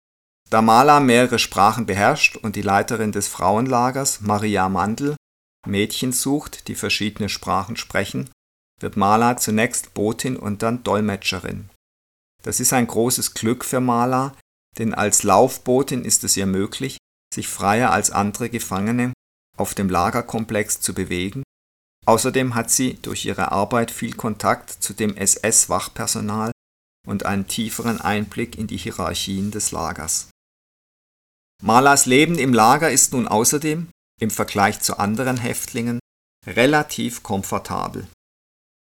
Da 0.50 0.62
Mala 0.62 1.00
mehrere 1.00 1.38
Sprachen 1.38 1.86
beherrscht 1.86 2.36
und 2.36 2.54
die 2.54 2.62
Leiterin 2.62 3.12
des 3.12 3.28
Frauenlagers, 3.28 4.20
Maria 4.20 4.68
Mandl, 4.68 5.16
Mädchen 5.66 6.12
sucht, 6.12 6.68
die 6.68 6.74
verschiedene 6.74 7.28
Sprachen 7.28 7.76
sprechen, 7.76 8.30
wird 8.80 8.96
Mala 8.96 9.36
zunächst 9.36 9.94
Botin 9.94 10.36
und 10.36 10.62
dann 10.62 10.84
Dolmetscherin. 10.84 11.70
Das 12.42 12.60
ist 12.60 12.72
ein 12.72 12.86
großes 12.86 13.34
Glück 13.34 13.64
für 13.64 13.80
Mala, 13.80 14.36
denn 14.78 14.94
als 14.94 15.22
Laufbotin 15.22 16.04
ist 16.04 16.24
es 16.24 16.36
ihr 16.36 16.46
möglich, 16.46 16.98
sich 17.34 17.48
freier 17.48 17.90
als 17.90 18.10
andere 18.10 18.50
Gefangene 18.50 19.12
auf 19.56 19.74
dem 19.74 19.88
Lagerkomplex 19.88 20.80
zu 20.80 20.94
bewegen. 20.94 21.42
Außerdem 22.06 22.54
hat 22.54 22.70
sie 22.70 22.94
durch 23.00 23.24
ihre 23.24 23.52
Arbeit 23.52 23.90
viel 23.90 24.14
Kontakt 24.14 24.70
zu 24.70 24.92
dem 24.92 25.16
SS-Wachpersonal 25.16 26.50
und 27.06 27.26
einen 27.26 27.46
tieferen 27.46 28.00
Einblick 28.00 28.58
in 28.58 28.66
die 28.66 28.76
Hierarchien 28.76 29.50
des 29.50 29.72
Lagers. 29.72 30.28
Malas 31.62 32.06
Leben 32.06 32.38
im 32.38 32.52
Lager 32.52 32.90
ist 32.90 33.12
nun 33.12 33.26
außerdem, 33.26 33.88
im 34.20 34.30
Vergleich 34.30 34.80
zu 34.80 34.98
anderen 34.98 35.38
Häftlingen, 35.38 35.98
relativ 36.46 37.22
komfortabel. 37.22 38.06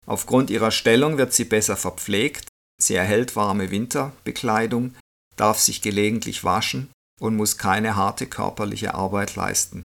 Aufgrund 0.05 0.49
ihrer 0.49 0.71
Stellung 0.71 1.17
wird 1.17 1.33
sie 1.33 1.45
besser 1.45 1.77
verpflegt, 1.77 2.47
sie 2.81 2.95
erhält 2.95 3.35
warme 3.35 3.71
Winterbekleidung, 3.71 4.95
darf 5.37 5.59
sich 5.59 5.81
gelegentlich 5.81 6.43
waschen 6.43 6.91
und 7.21 7.37
muss 7.37 7.57
keine 7.57 7.95
harte 7.95 8.27
körperliche 8.27 8.93
Arbeit 8.93 9.35
leisten. 9.35 9.83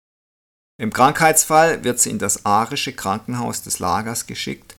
Im 0.80 0.94
Krankheitsfall 0.94 1.84
wird 1.84 2.00
sie 2.00 2.08
in 2.08 2.18
das 2.18 2.46
arische 2.46 2.94
Krankenhaus 2.94 3.60
des 3.60 3.80
Lagers 3.80 4.26
geschickt 4.26 4.76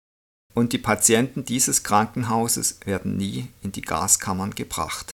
und 0.56 0.74
die 0.74 0.80
Patienten 0.80 1.46
dieses 1.46 1.84
Krankenhauses 1.84 2.80
werden 2.86 3.18
nie 3.18 3.50
in 3.62 3.72
die 3.72 3.84
Gaskammern 3.84 4.56
gebracht. 4.56 5.12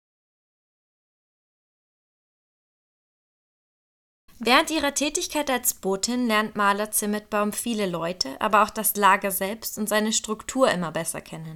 Während 4.40 4.72
ihrer 4.72 4.94
Tätigkeit 4.94 5.50
als 5.50 5.74
Botin 5.74 6.28
lernt 6.28 6.58
Maler 6.58 6.92
Zimmetbaum 6.92 7.54
viele 7.54 7.86
Leute, 7.86 8.36
aber 8.42 8.62
auch 8.62 8.70
das 8.70 8.98
Lager 8.98 9.32
selbst 9.32 9.78
und 9.78 9.88
seine 9.88 10.12
Struktur 10.12 10.70
immer 10.70 10.92
besser 10.92 11.22
kennen. 11.22 11.56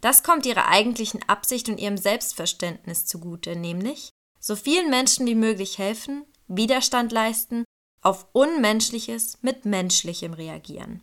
Das 0.00 0.24
kommt 0.24 0.46
ihrer 0.46 0.66
eigentlichen 0.66 1.22
Absicht 1.28 1.68
und 1.68 1.78
ihrem 1.78 1.96
Selbstverständnis 1.96 3.06
zugute, 3.06 3.54
nämlich 3.54 4.08
so 4.40 4.56
vielen 4.56 4.90
Menschen 4.90 5.28
wie 5.28 5.36
möglich 5.36 5.78
helfen, 5.78 6.24
Widerstand 6.48 7.12
leisten, 7.12 7.64
auf 8.02 8.26
Unmenschliches 8.32 9.38
mit 9.42 9.64
Menschlichem 9.64 10.34
reagieren. 10.34 11.02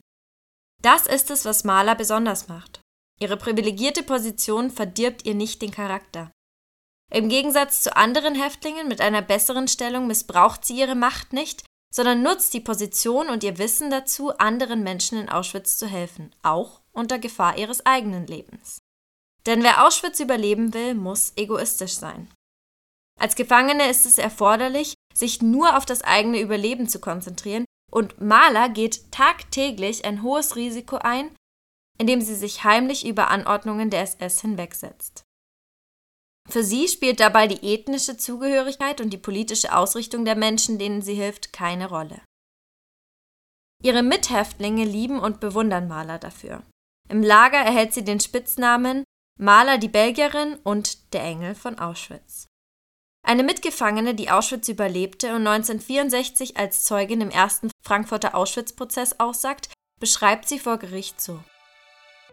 Das 0.81 1.07
ist 1.07 1.31
es, 1.31 1.45
was 1.45 1.63
Maler 1.63 1.95
besonders 1.95 2.47
macht. 2.47 2.81
Ihre 3.19 3.37
privilegierte 3.37 4.03
Position 4.03 4.69
verdirbt 4.69 5.25
ihr 5.25 5.35
nicht 5.35 5.61
den 5.61 5.71
Charakter. 5.71 6.31
Im 7.11 7.27
Gegensatz 7.27 7.81
zu 7.81 7.95
anderen 7.95 8.35
Häftlingen 8.35 8.87
mit 8.87 9.01
einer 9.01 9.21
besseren 9.21 9.67
Stellung 9.67 10.07
missbraucht 10.07 10.63
sie 10.63 10.77
ihre 10.79 10.95
Macht 10.95 11.33
nicht, 11.33 11.65
sondern 11.91 12.21
nutzt 12.21 12.53
die 12.53 12.61
Position 12.61 13.29
und 13.29 13.43
ihr 13.43 13.57
Wissen 13.57 13.89
dazu, 13.89 14.37
anderen 14.37 14.83
Menschen 14.83 15.17
in 15.17 15.29
Auschwitz 15.29 15.77
zu 15.77 15.87
helfen, 15.87 16.33
auch 16.43 16.81
unter 16.91 17.17
Gefahr 17.17 17.57
ihres 17.57 17.85
eigenen 17.85 18.27
Lebens. 18.27 18.77
Denn 19.45 19.63
wer 19.63 19.85
Auschwitz 19.87 20.19
überleben 20.19 20.73
will, 20.73 20.93
muss 20.93 21.33
egoistisch 21.35 21.93
sein. 21.93 22.29
Als 23.19 23.35
Gefangene 23.35 23.89
ist 23.89 24.05
es 24.05 24.17
erforderlich, 24.17 24.93
sich 25.19 25.41
nur 25.41 25.77
auf 25.77 25.85
das 25.85 26.01
eigene 26.01 26.39
Überleben 26.39 26.88
zu 26.88 26.99
konzentrieren, 26.99 27.65
und 27.91 28.21
Maler 28.21 28.69
geht 28.69 29.11
tagtäglich 29.11 30.05
ein 30.05 30.23
hohes 30.23 30.55
Risiko 30.55 30.97
ein, 30.97 31.36
indem 31.97 32.21
sie 32.21 32.36
sich 32.36 32.63
heimlich 32.63 33.05
über 33.05 33.29
Anordnungen 33.29 33.89
der 33.89 34.01
SS 34.01 34.41
hinwegsetzt. 34.41 35.23
Für 36.49 36.63
sie 36.63 36.88
spielt 36.88 37.19
dabei 37.19 37.47
die 37.47 37.73
ethnische 37.73 38.17
Zugehörigkeit 38.17 39.01
und 39.01 39.12
die 39.12 39.17
politische 39.17 39.75
Ausrichtung 39.75 40.25
der 40.25 40.36
Menschen, 40.36 40.79
denen 40.79 41.01
sie 41.01 41.13
hilft, 41.13 41.53
keine 41.53 41.89
Rolle. 41.89 42.21
Ihre 43.84 44.03
Mithäftlinge 44.03 44.84
lieben 44.84 45.19
und 45.19 45.39
bewundern 45.39 45.88
Maler 45.88 46.17
dafür. 46.17 46.63
Im 47.08 47.23
Lager 47.23 47.60
erhält 47.60 47.93
sie 47.93 48.03
den 48.03 48.19
Spitznamen 48.19 49.03
Maler 49.39 49.77
die 49.77 49.88
Belgierin 49.88 50.55
und 50.63 51.13
der 51.13 51.23
Engel 51.23 51.55
von 51.55 51.79
Auschwitz. 51.79 52.48
Eine 53.29 53.43
Mitgefangene, 53.43 54.15
die 54.15 54.31
Auschwitz 54.31 54.69
überlebte 54.69 55.27
und 55.35 55.45
1964 55.45 56.57
als 56.57 56.83
Zeugin 56.83 57.21
im 57.21 57.29
ersten 57.29 57.69
Frankfurter 57.79 58.33
Auschwitz-Prozess 58.33 59.19
aussagt, 59.19 59.69
beschreibt 59.99 60.49
sie 60.49 60.57
vor 60.57 60.77
Gericht 60.77 61.21
so. 61.21 61.39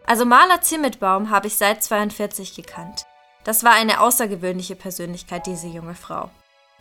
Also 0.07 0.25
Maler 0.25 0.63
Zimmetbaum 0.63 1.29
habe 1.29 1.45
ich 1.45 1.55
seit 1.55 1.83
42 1.83 2.55
gekannt. 2.55 3.05
Das 3.43 3.63
war 3.63 3.73
eine 3.73 4.01
außergewöhnliche 4.01 4.75
Persönlichkeit, 4.75 5.45
diese 5.45 5.67
junge 5.67 5.93
Frau. 5.93 6.31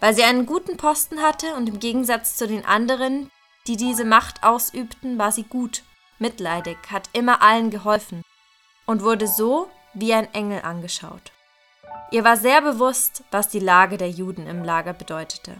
Weil 0.00 0.14
sie 0.14 0.24
einen 0.24 0.46
guten 0.46 0.78
Posten 0.78 1.20
hatte 1.20 1.54
und 1.54 1.68
im 1.68 1.78
Gegensatz 1.78 2.36
zu 2.36 2.46
den 2.46 2.64
anderen, 2.64 3.30
die 3.66 3.76
diese 3.76 4.06
Macht 4.06 4.44
ausübten, 4.44 5.18
war 5.18 5.30
sie 5.30 5.44
gut, 5.44 5.82
mitleidig, 6.18 6.78
hat 6.90 7.10
immer 7.12 7.42
allen 7.42 7.68
geholfen 7.68 8.22
und 8.86 9.02
wurde 9.02 9.26
so 9.26 9.68
wie 9.92 10.14
ein 10.14 10.32
Engel 10.32 10.62
angeschaut. 10.62 11.32
Ihr 12.10 12.24
war 12.24 12.36
sehr 12.36 12.62
bewusst, 12.62 13.24
was 13.30 13.48
die 13.48 13.58
Lage 13.58 13.96
der 13.96 14.10
Juden 14.10 14.46
im 14.46 14.62
Lager 14.62 14.92
bedeutete. 14.92 15.56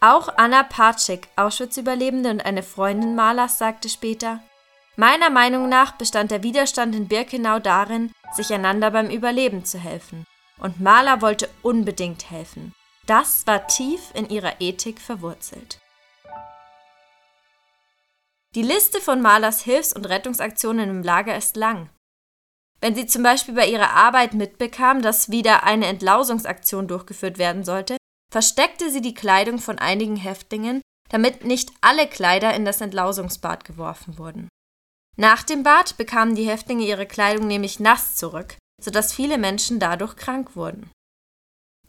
Auch 0.00 0.28
Anna 0.36 0.64
Patschik, 0.64 1.28
Auschwitz-Überlebende 1.36 2.30
und 2.30 2.44
eine 2.44 2.62
Freundin 2.62 3.14
Malers, 3.14 3.58
sagte 3.58 3.88
später, 3.88 4.40
Meiner 4.96 5.30
Meinung 5.30 5.68
nach 5.68 5.92
bestand 5.92 6.30
der 6.30 6.42
Widerstand 6.42 6.94
in 6.94 7.08
Birkenau 7.08 7.58
darin, 7.58 8.12
sich 8.32 8.52
einander 8.52 8.90
beim 8.90 9.10
Überleben 9.10 9.64
zu 9.64 9.78
helfen. 9.78 10.26
Und 10.58 10.80
Maler 10.80 11.20
wollte 11.20 11.48
unbedingt 11.62 12.30
helfen. 12.30 12.74
Das 13.06 13.46
war 13.46 13.66
tief 13.66 14.00
in 14.14 14.28
ihrer 14.28 14.60
Ethik 14.60 15.00
verwurzelt. 15.00 15.80
Die 18.54 18.62
Liste 18.62 19.00
von 19.00 19.20
Malers 19.20 19.62
Hilfs- 19.62 19.92
und 19.92 20.06
Rettungsaktionen 20.06 20.88
im 20.88 21.02
Lager 21.02 21.36
ist 21.36 21.56
lang. 21.56 21.90
Wenn 22.84 22.94
sie 22.94 23.06
zum 23.06 23.22
Beispiel 23.22 23.54
bei 23.54 23.66
ihrer 23.66 23.92
Arbeit 23.92 24.34
mitbekam, 24.34 25.00
dass 25.00 25.30
wieder 25.30 25.62
eine 25.62 25.86
Entlausungsaktion 25.86 26.86
durchgeführt 26.86 27.38
werden 27.38 27.64
sollte, 27.64 27.96
versteckte 28.30 28.90
sie 28.90 29.00
die 29.00 29.14
Kleidung 29.14 29.58
von 29.58 29.78
einigen 29.78 30.16
Häftlingen, 30.16 30.82
damit 31.08 31.46
nicht 31.46 31.70
alle 31.80 32.06
Kleider 32.06 32.52
in 32.52 32.66
das 32.66 32.82
Entlausungsbad 32.82 33.64
geworfen 33.64 34.18
wurden. 34.18 34.48
Nach 35.16 35.42
dem 35.44 35.62
Bad 35.62 35.96
bekamen 35.96 36.34
die 36.34 36.46
Häftlinge 36.46 36.84
ihre 36.84 37.06
Kleidung 37.06 37.46
nämlich 37.46 37.80
nass 37.80 38.16
zurück, 38.16 38.58
sodass 38.78 39.14
viele 39.14 39.38
Menschen 39.38 39.78
dadurch 39.78 40.16
krank 40.16 40.54
wurden. 40.54 40.90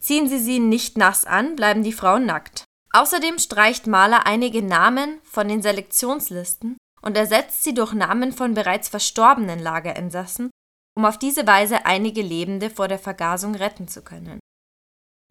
Ziehen 0.00 0.30
sie 0.30 0.38
sie 0.38 0.60
nicht 0.60 0.96
nass 0.96 1.26
an, 1.26 1.56
bleiben 1.56 1.82
die 1.82 1.92
Frauen 1.92 2.24
nackt. 2.24 2.64
Außerdem 2.94 3.38
streicht 3.38 3.86
Maler 3.86 4.24
einige 4.24 4.62
Namen 4.62 5.20
von 5.24 5.46
den 5.46 5.60
Selektionslisten 5.60 6.78
und 7.02 7.18
ersetzt 7.18 7.64
sie 7.64 7.74
durch 7.74 7.92
Namen 7.92 8.32
von 8.32 8.54
bereits 8.54 8.88
verstorbenen 8.88 9.58
Lagerinsassen, 9.58 10.48
um 10.96 11.04
auf 11.04 11.18
diese 11.18 11.46
Weise 11.46 11.86
einige 11.86 12.22
Lebende 12.22 12.70
vor 12.70 12.88
der 12.88 12.98
Vergasung 12.98 13.54
retten 13.54 13.86
zu 13.86 14.02
können. 14.02 14.40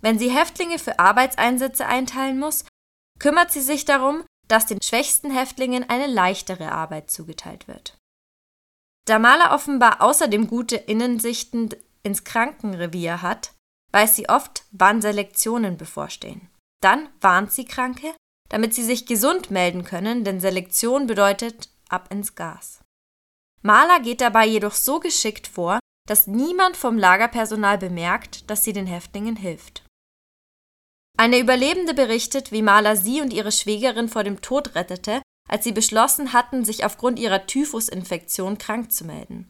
Wenn 0.02 0.20
sie 0.20 0.30
Häftlinge 0.30 0.78
für 0.78 1.00
Arbeitseinsätze 1.00 1.86
einteilen 1.86 2.40
muss, 2.40 2.66
kümmert 3.20 3.52
sie 3.52 3.62
sich 3.62 3.86
darum, 3.86 4.24
dass 4.48 4.68
den 4.68 4.82
schwächsten 4.82 5.32
Häftlingen 5.32 5.90
eine 5.90 6.08
leichtere 6.08 6.72
Arbeit 6.72 7.10
zugeteilt 7.10 7.68
wird. 7.68 7.98
Da 9.06 9.20
Maler 9.20 9.54
offenbar 9.54 10.02
außerdem 10.02 10.48
gute 10.48 10.76
Innensichten 10.76 11.70
ins 12.04 12.24
Krankenrevier 12.24 13.22
hat, 13.22 13.54
weiß 13.92 14.16
sie 14.16 14.30
oft, 14.30 14.66
wann 14.72 15.02
Selektionen 15.02 15.78
bevorstehen. 15.78 16.50
Dann 16.82 17.10
warnt 17.22 17.52
sie 17.52 17.66
Kranke, 17.66 18.14
damit 18.50 18.76
sie 18.76 18.84
sich 18.84 19.08
gesund 19.08 19.50
melden 19.50 19.84
können, 19.84 20.24
denn 20.24 20.40
Selektion 20.40 21.08
bedeutet 21.08 21.70
ab 21.90 22.12
ins 22.12 22.36
Gas. 22.36 22.85
Maler 23.66 24.00
geht 24.00 24.22
dabei 24.22 24.46
jedoch 24.46 24.76
so 24.76 25.00
geschickt 25.00 25.48
vor, 25.48 25.80
dass 26.08 26.28
niemand 26.28 26.78
vom 26.78 27.00
Lagerpersonal 27.00 27.80
bemerkt, 27.80 28.48
dass 28.48 28.64
sie 28.64 28.74
den 28.74 28.86
Häftlingen 28.86 29.36
hilft. 29.36 29.84
Eine 31.18 31.40
Überlebende 31.40 31.96
berichtet, 31.96 32.52
wie 32.52 32.62
Maler 32.62 32.96
sie 32.96 33.22
und 33.22 33.34
ihre 33.34 33.52
Schwägerin 33.52 34.08
vor 34.08 34.24
dem 34.24 34.40
Tod 34.42 34.76
rettete, 34.76 35.24
als 35.50 35.64
sie 35.64 35.72
beschlossen 35.72 36.32
hatten, 36.32 36.64
sich 36.64 36.86
aufgrund 36.86 37.18
ihrer 37.18 37.48
Typhusinfektion 37.48 38.60
krank 38.60 38.92
zu 38.92 39.04
melden. 39.06 39.50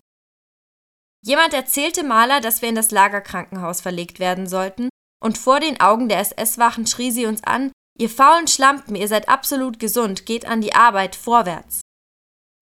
Jemand 1.21 1.53
erzählte 1.53 2.03
Maler, 2.03 2.39
dass 2.39 2.61
wir 2.61 2.69
in 2.69 2.75
das 2.75 2.91
Lagerkrankenhaus 2.91 3.81
verlegt 3.81 4.19
werden 4.19 4.47
sollten, 4.47 4.87
und 5.21 5.37
vor 5.37 5.59
den 5.59 5.81
Augen 5.81 6.07
der 6.07 6.19
SS-Wachen 6.19 6.87
schrie 6.87 7.11
sie 7.11 7.25
uns 7.25 7.43
an, 7.43 7.73
ihr 7.97 8.09
faulen 8.09 8.47
Schlampen, 8.47 8.95
ihr 8.95 9.09
seid 9.09 9.27
absolut 9.27 9.77
gesund, 9.77 10.25
geht 10.25 10.45
an 10.45 10.61
die 10.61 10.73
Arbeit, 10.73 11.17
vorwärts. 11.17 11.81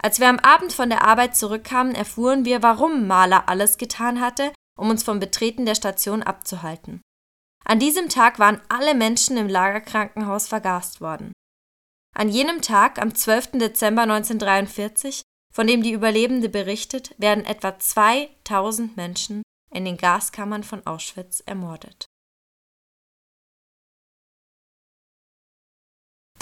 Als 0.03 0.19
wir 0.19 0.27
am 0.27 0.39
Abend 0.39 0.73
von 0.73 0.89
der 0.89 1.07
Arbeit 1.07 1.33
zurückkamen, 1.33 1.95
erfuhren 1.95 2.43
wir, 2.43 2.61
warum 2.61 3.07
Maler 3.07 3.47
alles 3.47 3.77
getan 3.77 4.19
hatte, 4.19 4.51
um 4.77 4.89
uns 4.89 5.01
vom 5.01 5.19
Betreten 5.19 5.65
der 5.65 5.75
Station 5.75 6.21
abzuhalten. 6.21 7.01
An 7.63 7.79
diesem 7.79 8.09
Tag 8.09 8.37
waren 8.37 8.61
alle 8.67 8.95
Menschen 8.95 9.37
im 9.37 9.47
Lagerkrankenhaus 9.47 10.49
vergast 10.49 10.99
worden. 10.99 11.31
An 12.13 12.27
jenem 12.27 12.61
Tag, 12.61 13.01
am 13.01 13.15
12. 13.15 13.51
Dezember 13.53 14.01
1943, 14.01 15.21
von 15.53 15.67
dem 15.67 15.81
die 15.81 15.93
Überlebende 15.93 16.49
berichtet, 16.49 17.15
werden 17.17 17.45
etwa 17.45 17.79
2000 17.79 18.97
Menschen 18.97 19.41
in 19.71 19.85
den 19.85 19.95
Gaskammern 19.95 20.63
von 20.63 20.85
Auschwitz 20.85 21.39
ermordet. 21.45 22.05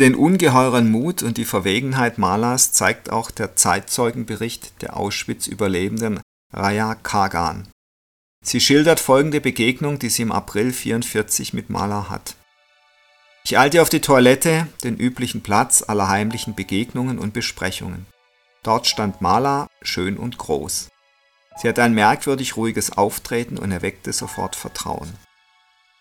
Den 0.02 0.16
ungeheuren 0.16 0.90
Mut 0.90 1.22
und 1.22 1.38
die 1.38 1.46
Verwegenheit 1.46 2.18
Malas 2.18 2.72
zeigt 2.72 3.12
auch 3.12 3.30
der 3.30 3.56
Zeitzeugenbericht 3.56 4.82
der 4.82 4.98
Auschwitz-Überlebenden 4.98 6.20
Raya 6.52 6.96
Kagan. 6.96 7.68
Sie 8.44 8.60
schildert 8.62 9.00
folgende 9.00 9.40
Begegnung, 9.40 10.00
die 10.00 10.10
sie 10.10 10.24
im 10.24 10.32
April 10.32 10.70
1944 10.70 11.54
mit 11.54 11.70
Mala 11.70 12.10
hat. 12.10 12.36
Ich 13.44 13.60
eilte 13.60 13.80
auf 13.84 13.90
die 13.90 14.02
Toilette, 14.02 14.66
den 14.84 14.98
üblichen 14.98 15.42
Platz 15.44 15.84
aller 15.88 16.10
heimlichen 16.10 16.56
Begegnungen 16.56 17.20
und 17.20 17.36
Besprechungen. 17.36 18.08
Dort 18.64 18.88
stand 18.88 19.22
Mala, 19.22 19.68
schön 19.84 20.18
und 20.18 20.40
groß. 20.40 20.90
Sie 21.62 21.70
hatte 21.70 21.84
ein 21.84 21.94
merkwürdig 21.94 22.58
ruhiges 22.58 22.98
Auftreten 22.98 23.60
und 23.60 23.72
erweckte 23.72 24.14
sofort 24.14 24.56
Vertrauen. 24.56 25.14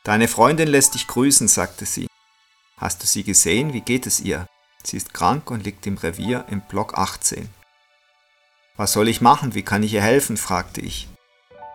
Deine 0.05 0.27
Freundin 0.27 0.69
lässt 0.69 0.95
dich 0.95 1.07
grüßen, 1.07 1.49
sagte 1.49 1.85
sie. 1.85 2.10
Hast 2.81 3.03
du 3.03 3.07
sie 3.07 3.25
gesehen? 3.25 3.75
Wie 3.75 3.83
geht 3.83 4.07
es 4.07 4.21
ihr? 4.21 4.47
Sie 4.83 4.97
ist 4.97 5.13
krank 5.13 5.51
und 5.51 5.65
liegt 5.65 5.87
im 5.87 5.99
Revier 5.99 6.47
im 6.49 6.63
Block 6.63 6.97
18. 6.97 7.51
Was 8.79 8.95
soll 8.95 9.09
ich 9.09 9.21
machen? 9.21 9.55
Wie 9.55 9.63
kann 9.63 9.83
ich 9.83 9.93
ihr 9.93 10.01
helfen? 10.01 10.39
fragte 10.39 10.81
ich. 10.81 11.07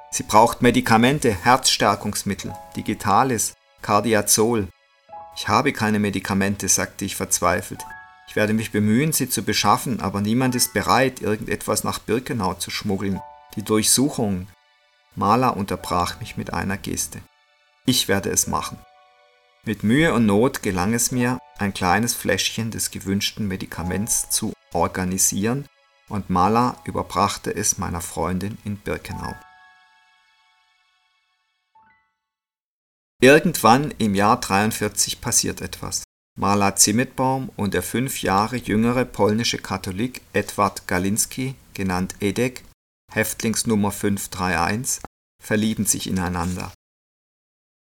Sie 0.09 0.23
braucht 0.23 0.63
Medikamente, 0.63 1.31
Herzstärkungsmittel, 1.31 2.55
Digitalis, 2.75 3.53
Cardiazol. 3.83 4.67
Ich 5.35 5.47
habe 5.47 5.73
keine 5.73 5.99
Medikamente, 5.99 6.67
sagte 6.67 7.05
ich 7.05 7.15
verzweifelt. 7.15 7.85
Ich 8.27 8.35
werde 8.35 8.53
mich 8.53 8.71
bemühen, 8.71 9.13
sie 9.13 9.29
zu 9.29 9.43
beschaffen, 9.43 9.99
aber 9.99 10.21
niemand 10.21 10.55
ist 10.55 10.73
bereit, 10.73 11.21
irgendetwas 11.21 11.83
nach 11.83 11.99
Birkenau 11.99 12.55
zu 12.55 12.71
schmuggeln. 12.71 13.21
Die 13.55 13.61
Durchsuchungen. 13.61 14.47
Maler 15.13 15.55
unterbrach 15.55 16.19
mich 16.19 16.35
mit 16.35 16.51
einer 16.51 16.77
Geste. 16.77 17.21
Ich 17.85 18.07
werde 18.07 18.31
es 18.31 18.47
machen. 18.47 18.79
Mit 19.67 19.83
Mühe 19.83 20.13
und 20.13 20.27
Not 20.27 20.61
gelang 20.61 20.93
es 20.93 21.11
mir, 21.11 21.39
ein 21.57 21.73
kleines 21.73 22.13
Fläschchen 22.13 22.69
des 22.69 22.91
gewünschten 22.91 23.47
Medikaments 23.47 24.29
zu 24.29 24.53
organisieren 24.73 25.65
und 26.07 26.29
Mala 26.29 26.77
überbrachte 26.85 27.55
es 27.55 27.79
meiner 27.79 28.01
Freundin 28.01 28.59
in 28.63 28.77
Birkenau. 28.77 29.33
Irgendwann 33.19 33.91
im 33.97 34.13
Jahr 34.13 34.39
43 34.39 35.19
passiert 35.19 35.61
etwas. 35.61 36.03
Mala 36.37 36.75
Zimmetbaum 36.75 37.49
und 37.55 37.73
der 37.73 37.81
fünf 37.81 38.21
Jahre 38.21 38.57
jüngere 38.57 39.03
polnische 39.03 39.57
Katholik 39.57 40.21
Edward 40.33 40.87
Galinski, 40.87 41.55
genannt 41.73 42.13
Edek, 42.19 42.63
Häftlingsnummer 43.11 43.91
531, 43.91 45.01
verlieben 45.41 45.87
sich 45.87 46.05
ineinander. 46.05 46.71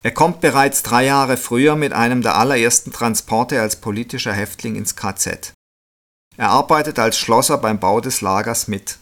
Er 0.04 0.12
kommt 0.12 0.42
bereits 0.42 0.82
drei 0.82 1.06
Jahre 1.06 1.38
früher 1.38 1.76
mit 1.76 1.94
einem 1.94 2.20
der 2.20 2.36
allerersten 2.36 2.92
Transporte 2.92 3.62
als 3.62 3.76
politischer 3.76 4.34
Häftling 4.34 4.76
ins 4.76 4.96
KZ. 4.96 5.54
Er 6.36 6.50
arbeitet 6.50 6.98
als 6.98 7.18
Schlosser 7.18 7.56
beim 7.56 7.80
Bau 7.80 8.02
des 8.02 8.20
Lagers 8.20 8.68
mit. 8.68 8.98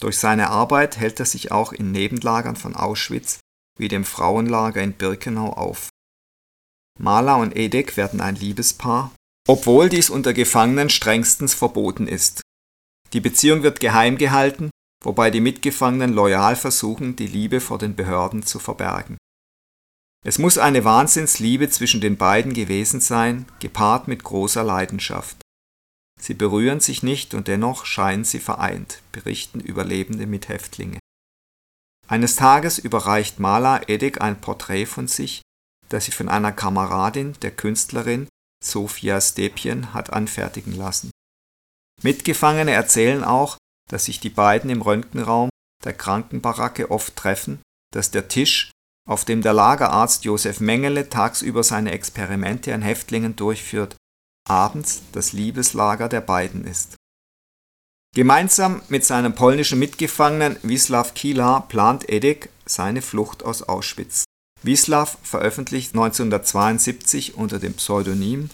Durch 0.00 0.16
seine 0.16 0.48
Arbeit 0.48 0.96
hält 0.96 1.20
er 1.20 1.26
sich 1.26 1.52
auch 1.52 1.74
in 1.74 1.92
Nebenlagern 1.92 2.56
von 2.56 2.74
Auschwitz 2.74 3.40
wie 3.78 3.88
dem 3.88 4.04
Frauenlager 4.04 4.82
in 4.82 4.94
Birkenau 4.94 5.52
auf. 5.52 5.90
Mala 6.98 7.36
und 7.36 7.54
Edek 7.54 7.96
werden 7.96 8.20
ein 8.20 8.34
Liebespaar, 8.34 9.12
obwohl 9.46 9.88
dies 9.88 10.10
unter 10.10 10.32
Gefangenen 10.32 10.90
strengstens 10.90 11.54
verboten 11.54 12.08
ist. 12.08 12.40
Die 13.12 13.20
Beziehung 13.20 13.62
wird 13.62 13.80
geheim 13.80 14.18
gehalten, 14.18 14.70
wobei 15.04 15.30
die 15.30 15.40
Mitgefangenen 15.40 16.12
loyal 16.12 16.56
versuchen, 16.56 17.16
die 17.16 17.26
Liebe 17.26 17.60
vor 17.60 17.78
den 17.78 17.94
Behörden 17.94 18.44
zu 18.44 18.58
verbergen. 18.58 19.16
Es 20.24 20.38
muss 20.38 20.58
eine 20.58 20.84
Wahnsinnsliebe 20.84 21.70
zwischen 21.70 22.00
den 22.00 22.16
beiden 22.16 22.52
gewesen 22.52 23.00
sein, 23.00 23.46
gepaart 23.60 24.08
mit 24.08 24.24
großer 24.24 24.64
Leidenschaft. 24.64 25.36
Sie 26.20 26.34
berühren 26.34 26.80
sich 26.80 27.02
nicht 27.02 27.34
und 27.34 27.46
dennoch 27.48 27.86
scheinen 27.86 28.24
sie 28.24 28.40
vereint, 28.40 29.02
berichten 29.12 29.60
Überlebende 29.60 30.26
Mithäftlinge. 30.26 30.98
Eines 32.08 32.36
Tages 32.36 32.78
überreicht 32.78 33.38
Mala 33.38 33.88
Edik 33.88 34.20
ein 34.20 34.40
Porträt 34.40 34.86
von 34.86 35.06
sich, 35.06 35.42
das 35.88 36.06
sie 36.06 36.12
von 36.12 36.28
einer 36.28 36.52
Kameradin, 36.52 37.34
der 37.42 37.52
Künstlerin 37.52 38.28
Sofia 38.64 39.20
Stepien, 39.20 39.94
hat 39.94 40.12
anfertigen 40.12 40.76
lassen. 40.76 41.10
Mitgefangene 42.02 42.72
erzählen 42.72 43.22
auch, 43.22 43.56
dass 43.88 44.06
sich 44.06 44.20
die 44.20 44.30
beiden 44.30 44.70
im 44.70 44.82
Röntgenraum 44.82 45.48
der 45.84 45.94
Krankenbaracke 45.94 46.90
oft 46.90 47.14
treffen, 47.14 47.60
dass 47.92 48.10
der 48.10 48.28
Tisch, 48.28 48.70
auf 49.08 49.24
dem 49.24 49.40
der 49.40 49.54
Lagerarzt 49.54 50.24
Josef 50.24 50.60
Mengele 50.60 51.08
tagsüber 51.08 51.64
seine 51.64 51.92
Experimente 51.92 52.74
an 52.74 52.82
Häftlingen 52.82 53.36
durchführt, 53.36 53.96
abends 54.48 55.02
das 55.12 55.32
Liebeslager 55.32 56.08
der 56.08 56.20
beiden 56.20 56.64
ist. 56.64 56.96
Gemeinsam 58.14 58.82
mit 58.88 59.04
seinem 59.04 59.34
polnischen 59.34 59.78
Mitgefangenen 59.78 60.56
Wisław 60.62 61.14
Kila 61.14 61.60
plant 61.60 62.08
Edek 62.08 62.50
seine 62.66 63.00
Flucht 63.00 63.42
aus 63.44 63.62
Auschwitz. 63.62 64.24
Wisław 64.62 65.16
veröffentlicht 65.22 65.94
1972 65.94 67.34
unter 67.34 67.58
dem 67.58 67.74
Pseudonym 67.74 68.50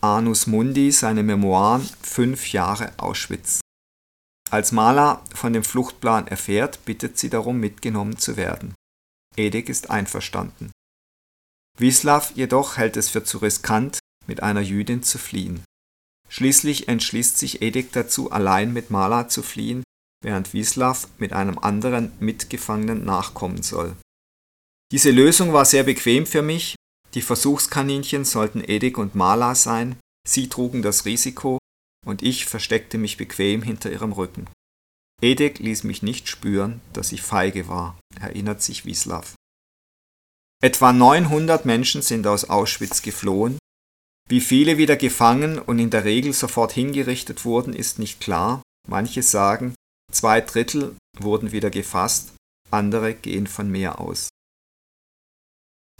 Anus 0.00 0.46
Mundi 0.46 0.90
seine 0.90 1.22
Memoiren 1.22 1.88
Fünf 2.02 2.52
Jahre 2.52 2.92
Auschwitz. 2.96 3.60
Als 4.50 4.72
Maler 4.72 5.22
von 5.34 5.52
dem 5.52 5.64
Fluchtplan 5.64 6.26
erfährt, 6.28 6.84
bittet 6.84 7.18
sie 7.18 7.30
darum, 7.30 7.58
mitgenommen 7.58 8.18
zu 8.18 8.36
werden. 8.36 8.74
Edek 9.36 9.68
ist 9.68 9.90
einverstanden. 9.90 10.70
Wislaw 11.78 12.32
jedoch 12.34 12.76
hält 12.76 12.96
es 12.96 13.08
für 13.08 13.24
zu 13.24 13.38
riskant, 13.38 13.98
mit 14.26 14.42
einer 14.42 14.60
Jüdin 14.60 15.02
zu 15.02 15.18
fliehen. 15.18 15.64
Schließlich 16.28 16.88
entschließt 16.88 17.36
sich 17.38 17.62
Edek 17.62 17.92
dazu, 17.92 18.30
allein 18.30 18.72
mit 18.72 18.90
Mala 18.90 19.28
zu 19.28 19.42
fliehen, 19.42 19.82
während 20.22 20.54
Wislaw 20.54 21.06
mit 21.18 21.32
einem 21.32 21.58
anderen 21.58 22.12
Mitgefangenen 22.20 23.04
nachkommen 23.04 23.62
soll. 23.62 23.96
Diese 24.92 25.10
Lösung 25.10 25.52
war 25.52 25.64
sehr 25.64 25.84
bequem 25.84 26.26
für 26.26 26.42
mich. 26.42 26.74
Die 27.14 27.22
Versuchskaninchen 27.22 28.24
sollten 28.24 28.62
Edek 28.62 28.96
und 28.98 29.14
Mala 29.14 29.54
sein, 29.54 29.98
sie 30.26 30.48
trugen 30.48 30.82
das 30.82 31.04
Risiko 31.04 31.58
und 32.06 32.22
ich 32.22 32.46
versteckte 32.46 32.98
mich 32.98 33.16
bequem 33.16 33.62
hinter 33.62 33.90
ihrem 33.90 34.12
Rücken. 34.12 34.48
Edek 35.22 35.60
ließ 35.60 35.84
mich 35.84 36.02
nicht 36.02 36.28
spüren, 36.28 36.80
dass 36.92 37.12
ich 37.12 37.22
feige 37.22 37.68
war, 37.68 37.98
erinnert 38.20 38.60
sich 38.60 38.84
Wislaw. 38.84 39.24
Etwa 40.60 40.92
900 40.92 41.64
Menschen 41.64 42.02
sind 42.02 42.26
aus 42.26 42.50
Auschwitz 42.50 43.02
geflohen. 43.02 43.58
Wie 44.28 44.40
viele 44.40 44.78
wieder 44.78 44.96
gefangen 44.96 45.58
und 45.58 45.78
in 45.78 45.90
der 45.90 46.04
Regel 46.04 46.32
sofort 46.32 46.72
hingerichtet 46.72 47.44
wurden, 47.44 47.72
ist 47.72 47.98
nicht 47.98 48.20
klar. 48.20 48.62
Manche 48.88 49.22
sagen, 49.22 49.74
zwei 50.10 50.40
Drittel 50.40 50.96
wurden 51.18 51.52
wieder 51.52 51.70
gefasst, 51.70 52.32
andere 52.70 53.14
gehen 53.14 53.46
von 53.46 53.70
mehr 53.70 54.00
aus. 54.00 54.28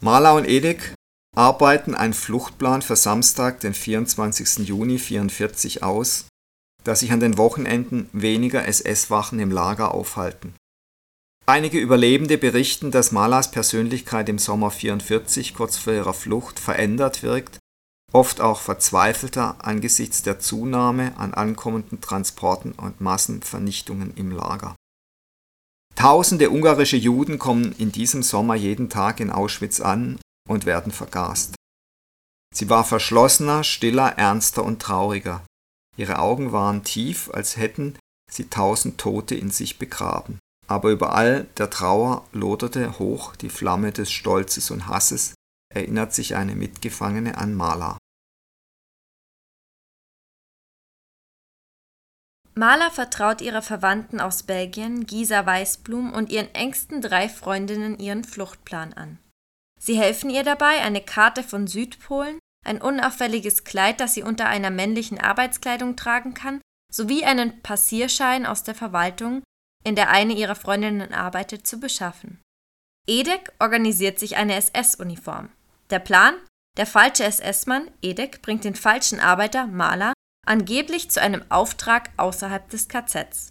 Marla 0.01 0.33
und 0.33 0.49
Edek 0.49 0.95
arbeiten 1.37 1.95
einen 1.95 2.15
Fluchtplan 2.15 2.83
für 2.83 2.97
Samstag, 2.97 3.61
den 3.61 3.75
24. 3.75 4.67
Juni 4.67 4.95
1944 4.95 5.83
aus, 5.83 6.27
dass 6.85 7.01
sich 7.01 7.13
an 7.13 7.21
den 7.21 7.39
Wochenenden 7.39 8.09
weniger 8.13 8.67
SS-Wachen 8.67 9.39
im 9.39 9.51
Lager 9.51 9.95
aufhalten. 9.95 10.55
Einige 11.47 11.79
Überlebende 11.79 12.39
berichten, 12.39 12.91
dass 12.91 13.13
Malas 13.13 13.51
Persönlichkeit 13.51 14.29
im 14.29 14.39
Sommer 14.39 14.71
44 14.71 15.55
kurz 15.55 15.77
vor 15.77 15.93
ihrer 15.93 16.15
Flucht 16.15 16.61
verändert 16.61 17.23
wirkt, 17.23 17.59
oft 18.13 18.41
auch 18.41 18.61
verzweifelter 18.61 19.57
angesichts 19.65 20.23
der 20.23 20.39
Zunahme 20.39 21.17
an 21.17 21.35
ankommenden 21.35 22.01
Transporten 22.01 22.73
und 22.73 23.01
Massenvernichtungen 23.01 24.15
im 24.17 24.31
Lager. 24.31 24.77
Tausende 25.95 26.51
ungarische 26.51 26.97
Juden 26.97 27.39
kommen 27.39 27.73
in 27.73 27.93
diesem 27.93 28.23
Sommer 28.23 28.55
jeden 28.55 28.89
Tag 28.89 29.21
in 29.21 29.31
Auschwitz 29.31 29.81
an 29.81 30.19
und 30.49 30.65
werden 30.65 30.93
vergast. 30.93 31.55
Sie 32.55 32.69
war 32.69 32.85
verschlossener, 32.85 33.65
stiller, 33.65 34.19
ernster 34.19 34.65
und 34.65 34.81
trauriger. 34.81 35.45
Ihre 35.97 36.19
Augen 36.19 36.53
waren 36.53 36.85
tief, 36.85 37.31
als 37.33 37.57
hätten 37.57 37.99
sie 38.31 38.49
tausend 38.49 38.99
Tote 38.99 39.35
in 39.35 39.51
sich 39.51 39.79
begraben. 39.79 40.39
Aber 40.67 40.91
überall 40.91 41.45
der 41.59 41.71
Trauer 41.71 42.27
loderte 42.33 42.99
hoch 42.99 43.37
die 43.37 43.51
Flamme 43.51 43.93
des 43.93 44.11
Stolzes 44.11 44.71
und 44.71 44.87
Hasses, 44.87 45.35
erinnert 45.75 46.15
sich 46.15 46.35
eine 46.35 46.55
Mitgefangene 46.55 47.37
an 47.37 47.55
Mala. 47.55 47.99
Mala 52.55 52.91
vertraut 52.91 53.41
ihrer 53.41 53.63
Verwandten 53.63 54.21
aus 54.21 54.43
Belgien, 54.43 55.07
Gisa 55.07 55.47
Weißblum 55.47 56.13
und 56.13 56.31
ihren 56.31 56.55
engsten 56.55 57.01
drei 57.01 57.29
Freundinnen 57.29 57.99
ihren 57.99 58.25
Fluchtplan 58.25 58.93
an. 58.93 59.19
Sie 59.81 59.99
helfen 59.99 60.29
ihr 60.29 60.45
dabei, 60.45 60.83
eine 60.83 61.01
Karte 61.01 61.43
von 61.43 61.67
Südpolen, 61.67 62.39
ein 62.65 62.81
unauffälliges 62.81 63.65
Kleid, 63.65 64.01
das 64.01 64.15
sie 64.15 64.23
unter 64.23 64.47
einer 64.47 64.71
männlichen 64.71 65.21
Arbeitskleidung 65.21 65.97
tragen 65.97 66.35
kann, 66.35 66.61
sowie 66.93 67.25
einen 67.25 67.63
Passierschein 67.63 68.47
aus 68.47 68.63
der 68.63 68.75
Verwaltung, 68.75 69.43
in 69.85 69.97
der 69.97 70.11
eine 70.11 70.35
ihrer 70.35 70.55
Freundinnen 70.55 71.13
arbeitet, 71.13 71.67
zu 71.67 71.81
beschaffen. 71.81 72.41
Edek 73.07 73.53
organisiert 73.59 74.19
sich 74.19 74.37
eine 74.37 74.55
SS-Uniform. 74.55 75.51
Der 75.91 75.99
Plan? 75.99 76.35
Der 76.77 76.87
falsche 76.87 77.25
SS-Mann, 77.25 77.91
Edek, 78.01 78.43
bringt 78.43 78.65
den 78.65 78.77
falschen 78.77 79.21
Arbeiter, 79.21 79.67
Maler, 79.67 80.13
angeblich 80.47 81.11
zu 81.11 81.21
einem 81.21 81.45
Auftrag 81.51 82.11
außerhalb 82.17 82.69
des 82.71 82.89
KZs. 82.89 83.51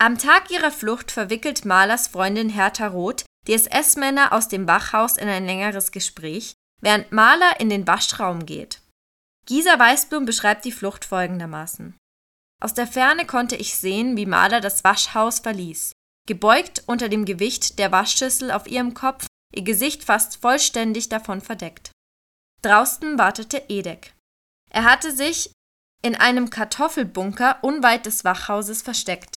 Am 0.00 0.16
Tag 0.16 0.50
ihrer 0.50 0.70
Flucht 0.70 1.10
verwickelt 1.10 1.64
Malers 1.64 2.06
Freundin 2.08 2.50
Hertha 2.50 2.86
Roth 2.86 3.24
die 3.48 3.54
SS-Männer 3.54 4.32
aus 4.32 4.48
dem 4.48 4.68
Wachhaus 4.68 5.16
in 5.16 5.28
ein 5.28 5.46
längeres 5.46 5.90
Gespräch, 5.90 6.54
während 6.80 7.12
Maler 7.12 7.60
in 7.60 7.70
den 7.70 7.86
Waschraum 7.86 8.46
geht. 8.46 8.80
Gisa 9.46 9.78
Weißblum 9.78 10.24
beschreibt 10.24 10.64
die 10.64 10.72
Flucht 10.72 11.04
folgendermaßen. 11.04 11.96
Aus 12.60 12.74
der 12.74 12.86
Ferne 12.86 13.24
konnte 13.24 13.56
ich 13.56 13.76
sehen, 13.76 14.16
wie 14.16 14.26
Maler 14.26 14.60
das 14.60 14.84
Waschhaus 14.84 15.40
verließ. 15.40 15.92
Gebeugt 16.26 16.82
unter 16.86 17.08
dem 17.08 17.24
Gewicht 17.24 17.78
der 17.78 17.92
Waschschüssel 17.92 18.50
auf 18.50 18.66
ihrem 18.66 18.94
Kopf, 18.94 19.26
ihr 19.54 19.62
Gesicht 19.62 20.04
fast 20.04 20.42
vollständig 20.42 21.08
davon 21.08 21.40
verdeckt. 21.40 21.90
Draußen 22.62 23.18
wartete 23.18 23.64
Edek. 23.68 24.14
Er 24.70 24.84
hatte 24.84 25.12
sich 25.12 25.52
in 26.02 26.14
einem 26.14 26.50
Kartoffelbunker 26.50 27.58
unweit 27.62 28.06
des 28.06 28.24
Wachhauses 28.24 28.82
versteckt. 28.82 29.34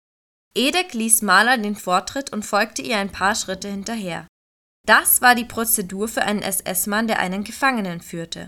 Edek 0.53 0.93
ließ 0.93 1.21
Maler 1.21 1.57
den 1.57 1.75
Vortritt 1.75 2.33
und 2.33 2.45
folgte 2.45 2.81
ihr 2.81 2.97
ein 2.97 3.11
paar 3.11 3.35
Schritte 3.35 3.69
hinterher. 3.69 4.27
Das 4.87 5.21
war 5.21 5.35
die 5.35 5.45
Prozedur 5.45 6.07
für 6.07 6.23
einen 6.23 6.41
SS-Mann, 6.41 7.07
der 7.07 7.19
einen 7.19 7.43
Gefangenen 7.43 8.01
führte. 8.01 8.47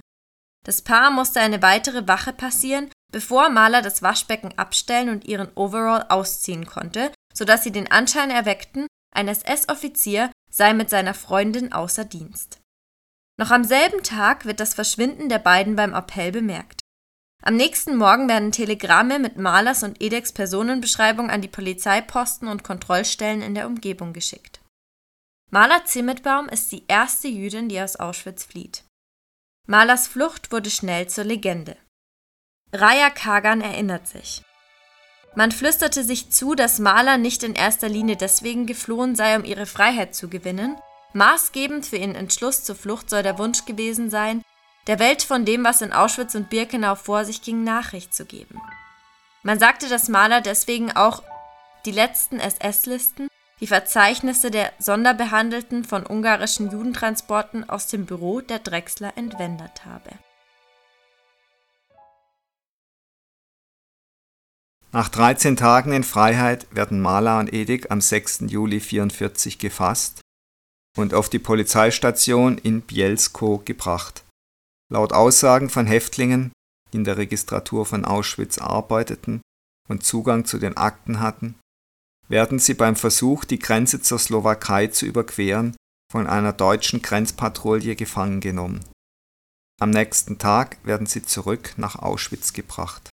Das 0.65 0.81
Paar 0.81 1.11
musste 1.11 1.41
eine 1.41 1.61
weitere 1.61 2.07
Wache 2.07 2.33
passieren, 2.33 2.89
bevor 3.11 3.49
Maler 3.49 3.81
das 3.81 4.01
Waschbecken 4.01 4.57
abstellen 4.57 5.09
und 5.09 5.25
ihren 5.25 5.51
Overall 5.55 6.05
ausziehen 6.09 6.65
konnte, 6.65 7.11
sodass 7.33 7.63
sie 7.63 7.71
den 7.71 7.91
Anschein 7.91 8.31
erweckten, 8.31 8.87
ein 9.13 9.27
SS-Offizier 9.27 10.31
sei 10.49 10.73
mit 10.73 10.89
seiner 10.89 11.13
Freundin 11.13 11.71
außer 11.71 12.05
Dienst. 12.05 12.59
Noch 13.37 13.51
am 13.51 13.63
selben 13.63 14.03
Tag 14.03 14.45
wird 14.45 14.59
das 14.59 14.73
Verschwinden 14.73 15.29
der 15.29 15.39
beiden 15.39 15.75
beim 15.75 15.93
Appell 15.93 16.31
bemerkt. 16.31 16.81
Am 17.41 17.55
nächsten 17.55 17.97
Morgen 17.97 18.29
werden 18.29 18.51
Telegramme 18.51 19.19
mit 19.19 19.37
Malers 19.37 19.83
und 19.83 20.01
Edeks 20.01 20.31
Personenbeschreibung 20.31 21.29
an 21.29 21.41
die 21.41 21.47
Polizeiposten 21.47 22.47
und 22.47 22.63
Kontrollstellen 22.63 23.41
in 23.41 23.53
der 23.53 23.67
Umgebung 23.67 24.13
geschickt. 24.13 24.62
Maler 25.53 25.85
Zimmetbaum 25.85 26.49
ist 26.49 26.71
die 26.71 26.83
erste 26.87 27.27
Jüdin, 27.27 27.69
die 27.69 27.79
aus 27.79 27.95
Auschwitz 27.97 28.43
flieht. 28.43 28.85
Malers 29.67 30.07
Flucht 30.07 30.51
wurde 30.51 30.71
schnell 30.71 31.07
zur 31.09 31.25
Legende. 31.25 31.77
Raya 32.71 33.11
Kagan 33.11 33.61
erinnert 33.61 34.07
sich. 34.07 34.41
Man 35.35 35.51
flüsterte 35.51 36.03
sich 36.03 36.31
zu, 36.31 36.55
dass 36.55 36.79
Maler 36.79 37.19
nicht 37.19 37.43
in 37.43 37.53
erster 37.53 37.87
Linie 37.87 38.15
deswegen 38.15 38.65
geflohen 38.65 39.15
sei, 39.15 39.35
um 39.35 39.45
ihre 39.45 39.67
Freiheit 39.67 40.15
zu 40.15 40.27
gewinnen. 40.27 40.75
Maßgebend 41.13 41.85
für 41.85 41.97
ihren 41.97 42.15
Entschluss 42.15 42.63
zur 42.63 42.75
Flucht 42.75 43.11
soll 43.11 43.21
der 43.21 43.37
Wunsch 43.37 43.65
gewesen 43.65 44.09
sein, 44.09 44.41
der 44.87 44.97
Welt 44.97 45.21
von 45.21 45.45
dem, 45.45 45.63
was 45.63 45.83
in 45.83 45.93
Auschwitz 45.93 46.33
und 46.33 46.49
Birkenau 46.49 46.95
vor 46.95 47.25
sich 47.25 47.43
ging, 47.43 47.63
Nachricht 47.63 48.15
zu 48.15 48.25
geben. 48.25 48.59
Man 49.43 49.59
sagte, 49.59 49.87
dass 49.87 50.09
Maler 50.09 50.41
deswegen 50.41 50.91
auch 50.93 51.21
die 51.85 51.91
letzten 51.91 52.39
SS-Listen 52.39 53.27
die 53.63 53.67
Verzeichnisse 53.67 54.51
der 54.51 54.73
Sonderbehandelten 54.77 55.85
von 55.85 56.05
ungarischen 56.05 56.69
Judentransporten 56.69 57.69
aus 57.69 57.87
dem 57.87 58.05
Büro 58.05 58.41
der 58.41 58.59
Drechsler 58.59 59.13
entwendet 59.15 59.85
habe. 59.85 60.09
Nach 64.91 65.07
13 65.07 65.55
Tagen 65.55 65.93
in 65.93 66.03
Freiheit 66.03 66.67
werden 66.75 66.99
Mala 66.99 67.39
und 67.39 67.53
Edik 67.53 67.89
am 67.89 68.01
6. 68.01 68.39
Juli 68.49 68.81
1944 68.81 69.59
gefasst 69.59 70.19
und 70.97 71.13
auf 71.13 71.29
die 71.29 71.39
Polizeistation 71.39 72.57
in 72.57 72.81
Bielsko 72.81 73.59
gebracht. 73.63 74.25
Laut 74.91 75.13
Aussagen 75.13 75.69
von 75.69 75.87
Häftlingen, 75.87 76.51
die 76.91 76.97
in 76.97 77.05
der 77.05 77.15
Registratur 77.15 77.85
von 77.85 78.03
Auschwitz 78.03 78.57
arbeiteten 78.57 79.41
und 79.87 80.03
Zugang 80.03 80.43
zu 80.43 80.57
den 80.57 80.75
Akten 80.75 81.21
hatten, 81.21 81.55
werden 82.33 82.57
sie 82.57 82.73
beim 82.73 82.95
Versuch, 82.95 83.45
die 83.45 83.59
Grenze 83.59 84.01
zur 84.01 84.17
Slowakei 84.17 84.87
zu 84.87 85.05
überqueren, 85.05 85.75
von 86.11 86.25
einer 86.25 86.51
deutschen 86.51 87.03
Grenzpatrouille 87.03 87.95
gefangen 87.95 88.39
genommen. 88.39 88.83
Am 89.79 89.91
nächsten 89.91 90.39
Tag 90.39 90.77
werden 90.83 91.05
sie 91.05 91.21
zurück 91.21 91.75
nach 91.77 91.95
Auschwitz 91.95 92.51
gebracht. 92.53 93.07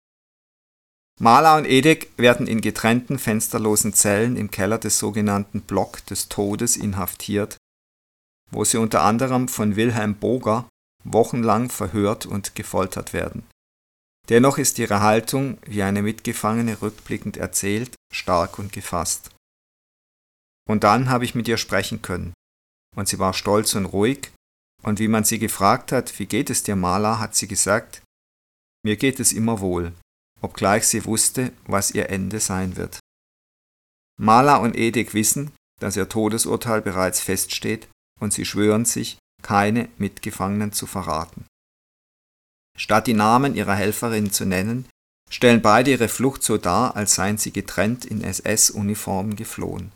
Mala 1.19 1.57
und 1.57 1.65
Edek 1.65 2.13
werden 2.15 2.47
in 2.47 2.61
getrennten 2.61 3.19
fensterlosen 3.19 3.91
Zellen 3.93 4.37
im 4.37 4.51
Keller 4.51 4.77
des 4.77 4.99
sogenannten 4.99 5.59
Block 5.63 6.05
des 6.05 6.29
Todes 6.29 6.77
inhaftiert, 6.77 7.57
wo 8.51 8.63
sie 8.63 8.77
unter 8.77 9.01
anderem 9.01 9.49
von 9.49 9.75
Wilhelm 9.75 10.15
Boger 10.15 10.69
wochenlang 11.03 11.69
verhört 11.69 12.25
und 12.25 12.55
gefoltert 12.55 13.11
werden. 13.11 13.43
Dennoch 14.29 14.59
ist 14.59 14.77
ihre 14.77 15.01
Haltung, 15.01 15.57
wie 15.65 15.81
eine 15.81 16.03
Mitgefangene 16.03 16.81
rückblickend 16.81 17.37
erzählt, 17.37 17.95
stark 18.13 18.59
und 18.59 18.71
gefasst. 18.71 19.31
Und 20.67 20.83
dann 20.83 21.09
habe 21.09 21.25
ich 21.25 21.33
mit 21.33 21.47
ihr 21.47 21.57
sprechen 21.57 22.03
können. 22.03 22.33
Und 22.95 23.07
sie 23.07 23.17
war 23.17 23.33
stolz 23.33 23.73
und 23.73 23.85
ruhig, 23.85 24.31
und 24.83 24.99
wie 24.99 25.07
man 25.07 25.23
sie 25.23 25.39
gefragt 25.39 25.91
hat, 25.91 26.19
wie 26.19 26.27
geht 26.27 26.49
es 26.51 26.63
dir, 26.63 26.75
Mala, 26.75 27.19
hat 27.19 27.35
sie 27.35 27.47
gesagt, 27.47 28.03
mir 28.83 28.97
geht 28.97 29.19
es 29.19 29.33
immer 29.33 29.59
wohl, 29.59 29.93
obgleich 30.41 30.87
sie 30.87 31.05
wusste, 31.05 31.51
was 31.65 31.91
ihr 31.91 32.09
Ende 32.09 32.39
sein 32.39 32.77
wird. 32.77 32.99
Mala 34.19 34.57
und 34.57 34.75
Edek 34.75 35.13
wissen, 35.13 35.51
dass 35.79 35.97
ihr 35.97 36.07
Todesurteil 36.07 36.81
bereits 36.81 37.19
feststeht, 37.19 37.87
und 38.19 38.33
sie 38.33 38.45
schwören 38.45 38.85
sich, 38.85 39.17
keine 39.41 39.89
Mitgefangenen 39.97 40.71
zu 40.71 40.85
verraten. 40.85 41.45
Statt 42.79 43.07
die 43.07 43.13
Namen 43.13 43.55
ihrer 43.55 43.75
Helferinnen 43.75 44.31
zu 44.31 44.45
nennen, 44.45 44.87
stellen 45.29 45.61
beide 45.61 45.91
ihre 45.91 46.07
Flucht 46.07 46.43
so 46.43 46.57
dar, 46.57 46.95
als 46.95 47.15
seien 47.15 47.37
sie 47.37 47.51
getrennt 47.51 48.05
in 48.05 48.23
SS-Uniformen 48.23 49.35
geflohen. 49.35 49.91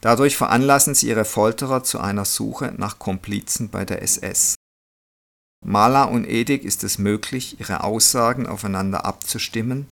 Dadurch 0.00 0.36
veranlassen 0.36 0.94
sie 0.94 1.08
ihre 1.08 1.26
Folterer 1.26 1.84
zu 1.84 2.00
einer 2.00 2.24
Suche 2.24 2.72
nach 2.76 2.98
Komplizen 2.98 3.68
bei 3.68 3.84
der 3.84 4.00
SS. 4.00 4.54
Mala 5.64 6.04
und 6.04 6.24
Edik 6.24 6.64
ist 6.64 6.82
es 6.82 6.98
möglich, 6.98 7.60
ihre 7.60 7.84
Aussagen 7.84 8.46
aufeinander 8.46 9.04
abzustimmen, 9.04 9.88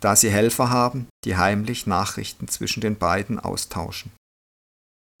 da 0.00 0.16
sie 0.16 0.30
Helfer 0.30 0.70
haben, 0.70 1.06
die 1.24 1.36
heimlich 1.36 1.86
Nachrichten 1.86 2.48
zwischen 2.48 2.80
den 2.80 2.96
beiden 2.98 3.38
austauschen. 3.38 4.10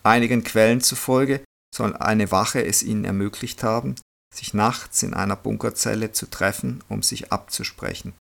Einigen 0.02 0.42
Quellen 0.42 0.80
zufolge 0.80 1.44
soll 1.72 1.94
eine 1.96 2.32
Wache 2.32 2.64
es 2.64 2.82
ihnen 2.82 3.04
ermöglicht 3.04 3.62
haben, 3.62 3.94
sich 4.32 4.54
nachts 4.54 5.02
in 5.02 5.14
einer 5.14 5.36
Bunkerzelle 5.36 6.12
zu 6.12 6.26
treffen, 6.26 6.82
um 6.88 7.02
sich 7.02 7.32
abzusprechen, 7.32 8.14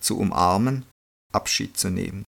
zu 0.00 0.18
umarmen, 0.18 0.86
Abschied 1.32 1.76
zu 1.76 1.90
nehmen. 1.90 2.24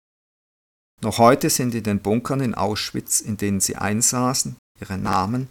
Noch 1.01 1.17
heute 1.17 1.49
sind 1.49 1.75
in 1.75 1.83
den 1.83 2.01
Bunkern 2.01 2.39
in 2.39 2.55
Auschwitz, 2.55 3.19
in 3.19 3.37
denen 3.37 3.59
sie 3.59 3.75
einsaßen, 3.75 4.55
ihre 4.79 4.97
Namen, 4.97 5.49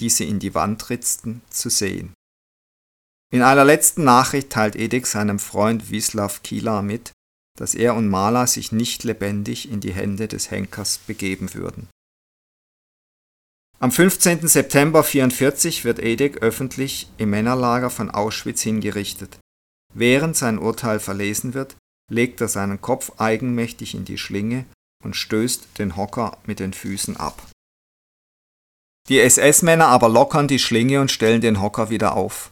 die 0.00 0.10
sie 0.10 0.28
in 0.28 0.38
die 0.38 0.54
Wand 0.54 0.90
ritzten, 0.90 1.42
zu 1.50 1.68
sehen. 1.70 2.14
In 3.30 3.42
einer 3.42 3.64
letzten 3.64 4.04
Nachricht 4.04 4.50
teilt 4.50 4.74
Edek 4.74 5.06
seinem 5.06 5.38
Freund 5.38 5.90
Wislav 5.90 6.42
Kila 6.42 6.82
mit, 6.82 7.12
dass 7.58 7.74
er 7.74 7.94
und 7.94 8.08
Mala 8.08 8.46
sich 8.46 8.72
nicht 8.72 9.04
lebendig 9.04 9.70
in 9.70 9.80
die 9.80 9.92
Hände 9.92 10.28
des 10.28 10.50
Henkers 10.50 10.98
begeben 10.98 11.52
würden. 11.54 11.88
Am 13.80 13.92
15. 13.92 14.48
September 14.48 15.00
1944 15.00 15.84
wird 15.84 16.00
Edek 16.00 16.38
öffentlich 16.38 17.08
im 17.16 17.30
Männerlager 17.30 17.90
von 17.90 18.10
Auschwitz 18.10 18.62
hingerichtet. 18.62 19.38
Während 19.94 20.36
sein 20.36 20.58
Urteil 20.58 20.98
verlesen 20.98 21.54
wird, 21.54 21.76
legt 22.10 22.40
er 22.40 22.48
seinen 22.48 22.80
Kopf 22.80 23.12
eigenmächtig 23.18 23.94
in 23.94 24.04
die 24.04 24.18
Schlinge 24.18 24.64
und 25.04 25.14
stößt 25.14 25.78
den 25.78 25.96
Hocker 25.96 26.38
mit 26.44 26.58
den 26.58 26.72
Füßen 26.72 27.16
ab. 27.16 27.40
Die 29.08 29.20
SS-Männer 29.20 29.86
aber 29.86 30.08
lockern 30.08 30.48
die 30.48 30.58
Schlinge 30.58 31.00
und 31.00 31.12
stellen 31.12 31.40
den 31.40 31.62
Hocker 31.62 31.88
wieder 31.88 32.16
auf. 32.16 32.50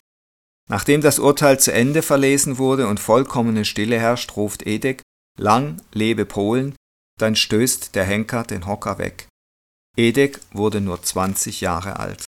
Nachdem 0.70 1.00
das 1.00 1.18
Urteil 1.18 1.58
zu 1.58 1.72
Ende 1.72 2.02
verlesen 2.02 2.58
wurde 2.58 2.86
und 2.86 3.00
vollkommene 3.00 3.64
Stille 3.64 3.98
herrscht, 3.98 4.36
ruft 4.36 4.64
Edek 4.64 5.02
Lang 5.38 5.82
lebe 5.92 6.24
Polen, 6.24 6.74
dann 7.18 7.36
stößt 7.36 7.94
der 7.94 8.04
Henker 8.04 8.44
den 8.44 8.66
Hocker 8.66 8.98
weg. 8.98 9.28
Edek 9.96 10.40
wurde 10.52 10.80
nur 10.80 11.02
20 11.02 11.60
Jahre 11.60 11.98
alt. 11.98 12.24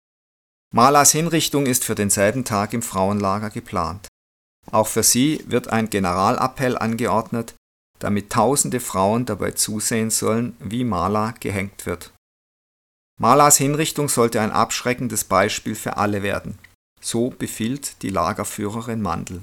Malas 0.75 1.13
Hinrichtung 1.13 1.67
ist 1.67 1.85
für 1.85 1.95
denselben 1.95 2.45
Tag 2.45 2.73
im 2.73 2.83
Frauenlager 2.83 3.51
geplant. 3.51 4.09
Auch 4.71 4.89
für 4.89 5.03
sie 5.03 5.45
wird 5.47 5.69
ein 5.69 5.89
Generalappell 5.89 6.77
angeordnet, 6.77 7.55
damit 7.99 8.31
tausende 8.31 8.81
Frauen 8.81 9.25
dabei 9.25 9.53
zusehen 9.53 10.11
sollen, 10.11 10.57
wie 10.59 10.85
Mala 10.85 11.33
gehängt 11.41 11.87
wird. 11.87 12.13
Malas 13.21 13.57
Hinrichtung 13.57 14.09
sollte 14.09 14.41
ein 14.41 14.51
abschreckendes 14.51 15.25
Beispiel 15.25 15.75
für 15.75 15.97
alle 15.97 16.23
werden. 16.23 16.59
So 17.01 17.31
befiehlt 17.31 18.03
die 18.03 18.09
Lagerführerin 18.09 19.01
Mandel. 19.01 19.43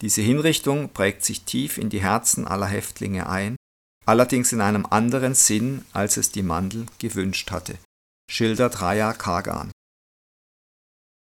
Diese 0.00 0.22
Hinrichtung 0.22 0.90
prägt 0.90 1.24
sich 1.24 1.42
tief 1.42 1.78
in 1.78 1.90
die 1.90 2.02
Herzen 2.02 2.46
aller 2.46 2.66
Häftlinge 2.66 3.28
ein, 3.28 3.56
allerdings 4.06 4.52
in 4.52 4.60
einem 4.60 4.86
anderen 4.86 5.34
Sinn, 5.34 5.84
als 5.92 6.16
es 6.16 6.30
die 6.30 6.42
Mandel 6.42 6.86
gewünscht 6.98 7.50
hatte, 7.50 7.78
schildert 8.30 8.80
Raya 8.80 9.12
Kagan. 9.12 9.70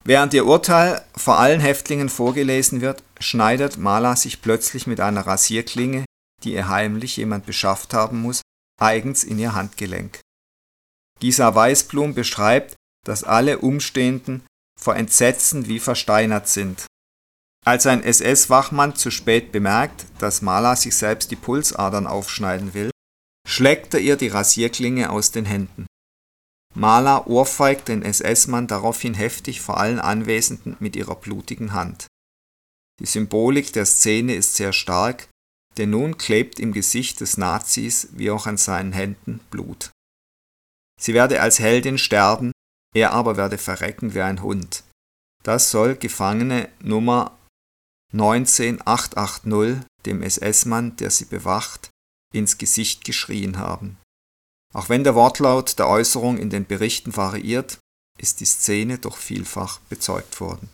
Während 0.05 0.33
ihr 0.33 0.47
Urteil 0.47 1.05
vor 1.17 1.39
allen 1.39 1.61
Häftlingen 1.61 2.09
vorgelesen 2.09 2.81
wird, 2.81 3.03
schneidet 3.21 3.77
Mala 3.77 4.17
sich 4.17 4.41
plötzlich 4.41 4.87
mit 4.87 5.01
einer 5.01 5.27
Rasierklinge, 5.27 6.05
die 6.45 6.55
ihr 6.55 6.69
heimlich 6.69 7.17
jemand 7.17 7.47
beschafft 7.47 7.93
haben 7.93 8.23
muss, 8.23 8.43
eigens 8.81 9.25
in 9.25 9.39
ihr 9.39 9.55
Handgelenk. 9.55 10.21
Gisa 11.21 11.55
Weißblum 11.55 12.15
beschreibt, 12.15 12.77
dass 13.05 13.25
alle 13.25 13.59
Umstehenden 13.59 14.47
vor 14.81 14.97
Entsetzen 14.97 15.67
wie 15.67 15.81
versteinert 15.81 16.49
sind. 16.49 16.87
Als 17.69 17.85
ein 17.85 18.03
SS-Wachmann 18.03 18.97
zu 18.97 19.11
spät 19.11 19.53
bemerkt, 19.53 20.07
dass 20.21 20.41
Mala 20.41 20.75
sich 20.75 20.97
selbst 20.97 21.31
die 21.31 21.37
Pulsadern 21.37 22.07
aufschneiden 22.07 22.73
will, 22.73 22.91
schlägt 23.47 23.93
er 23.93 24.01
ihr 24.01 24.17
die 24.17 24.29
Rasierklinge 24.29 25.11
aus 25.11 25.33
den 25.33 25.45
Händen. 25.45 25.87
Mala 26.75 27.27
ohrfeigt 27.27 27.89
den 27.89 28.01
SS-Mann 28.03 28.69
daraufhin 28.69 29.13
heftig 29.13 29.61
vor 29.61 29.77
allen 29.77 29.99
Anwesenden 29.99 30.79
mit 30.81 30.97
ihrer 30.97 31.15
blutigen 31.15 31.75
Hand. 31.75 32.07
Die 33.01 33.07
Symbolik 33.07 33.75
der 33.75 33.85
Szene 33.85 34.35
ist 34.35 34.57
sehr 34.57 34.73
stark, 34.73 35.29
denn 35.77 35.91
nun 35.91 36.17
klebt 36.17 36.59
im 36.61 36.73
Gesicht 36.73 37.21
des 37.21 37.37
Nazis 37.37 38.09
wie 38.13 38.31
auch 38.31 38.47
an 38.47 38.57
seinen 38.57 38.95
Händen 38.95 39.41
Blut. 39.51 39.91
Sie 40.99 41.13
werde 41.13 41.43
als 41.43 41.59
Heldin 41.59 41.99
sterben, 41.99 42.51
er 42.97 43.13
aber 43.13 43.37
werde 43.37 43.59
verrecken 43.59 44.15
wie 44.15 44.23
ein 44.23 44.41
Hund. 44.41 44.85
Das 45.43 45.71
soll 45.71 45.97
Gefangene 45.97 46.71
Nummer 46.81 47.38
19880 48.13 49.85
dem 50.07 50.23
SS-Mann, 50.23 50.97
der 50.97 51.11
sie 51.11 51.27
bewacht, 51.27 51.91
ins 52.33 52.59
Gesicht 52.59 53.05
geschrien 53.05 53.59
haben. 53.59 53.99
Auch 54.75 54.89
wenn 54.89 55.05
der 55.05 55.15
Wortlaut 55.15 55.79
der 55.79 55.89
Äußerung 55.89 56.39
in 56.39 56.51
den 56.51 56.67
Berichten 56.67 57.17
variiert, 57.17 57.79
ist 58.19 58.41
die 58.41 58.47
Szene 58.47 58.99
doch 58.99 59.17
vielfach 59.17 59.81
bezeugt 59.89 60.41
worden. 60.41 60.71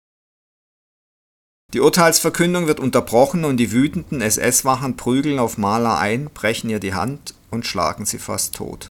Die 1.72 1.80
Urteilsverkündung 1.80 2.66
wird 2.66 2.78
unterbrochen 2.78 3.44
und 3.44 3.56
die 3.56 3.72
wütenden 3.72 4.20
SS-Wachen 4.20 4.96
prügeln 4.96 5.38
auf 5.38 5.58
Maler 5.58 5.98
ein, 5.98 6.26
brechen 6.26 6.70
ihr 6.70 6.78
die 6.78 6.94
Hand 6.94 7.34
und 7.50 7.66
schlagen 7.66 8.06
sie 8.06 8.18
fast 8.18 8.54
tot. 8.54 8.88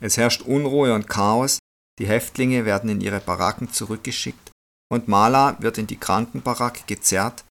Es 0.00 0.16
herrscht 0.16 0.42
Unruhe 0.42 0.94
und 0.94 1.08
Chaos, 1.08 1.58
die 1.98 2.06
Häftlinge 2.06 2.64
werden 2.64 2.90
in 2.90 3.00
ihre 3.00 3.20
Baracken 3.20 3.70
zurückgeschickt 3.70 4.53
und 4.90 5.08
Mala 5.08 5.56
wird 5.60 5.78
in 5.78 5.86
die 5.86 5.98
Krankenbaracke 5.98 6.82
gezerrt, 6.86 7.44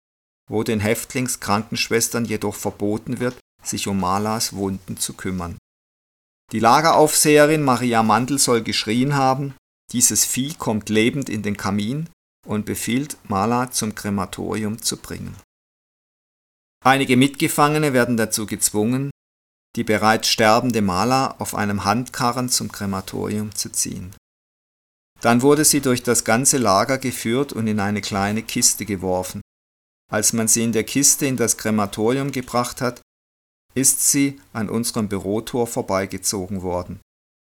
wo 0.48 0.62
den 0.62 0.80
Häftlingskrankenschwestern 0.80 2.24
jedoch 2.24 2.54
verboten 2.54 3.20
wird, 3.20 3.38
sich 3.62 3.88
um 3.88 4.00
Malas 4.00 4.54
Wunden 4.54 4.96
zu 4.96 5.14
kümmern. 5.14 5.58
Die 6.52 6.60
Lageraufseherin 6.60 7.62
Maria 7.62 8.02
Mandel 8.02 8.38
soll 8.38 8.62
geschrien 8.62 9.14
haben, 9.14 9.54
dieses 9.92 10.24
Vieh 10.24 10.54
kommt 10.54 10.88
lebend 10.88 11.28
in 11.28 11.42
den 11.42 11.56
Kamin 11.56 12.08
und 12.46 12.66
befiehlt, 12.66 13.16
Mala 13.24 13.70
zum 13.70 13.94
Krematorium 13.94 14.82
zu 14.82 14.98
bringen. 14.98 15.36
Einige 16.84 17.16
Mitgefangene 17.16 17.94
werden 17.94 18.16
dazu 18.18 18.44
gezwungen, 18.44 19.10
die 19.76 19.84
bereits 19.84 20.28
sterbende 20.28 20.82
Mala 20.82 21.34
auf 21.38 21.54
einem 21.54 21.84
Handkarren 21.84 22.48
zum 22.48 22.70
Krematorium 22.70 23.54
zu 23.54 23.72
ziehen. 23.72 24.14
Dann 25.24 25.40
wurde 25.40 25.64
sie 25.64 25.80
durch 25.80 26.02
das 26.02 26.24
ganze 26.24 26.58
Lager 26.58 26.98
geführt 26.98 27.54
und 27.54 27.66
in 27.66 27.80
eine 27.80 28.02
kleine 28.02 28.42
Kiste 28.42 28.84
geworfen. 28.84 29.40
Als 30.12 30.34
man 30.34 30.48
sie 30.48 30.62
in 30.62 30.72
der 30.72 30.84
Kiste 30.84 31.24
in 31.24 31.38
das 31.38 31.56
Krematorium 31.56 32.30
gebracht 32.30 32.82
hat, 32.82 33.00
ist 33.74 34.06
sie 34.06 34.38
an 34.52 34.68
unserem 34.68 35.08
Bürotor 35.08 35.66
vorbeigezogen 35.66 36.60
worden. 36.60 37.00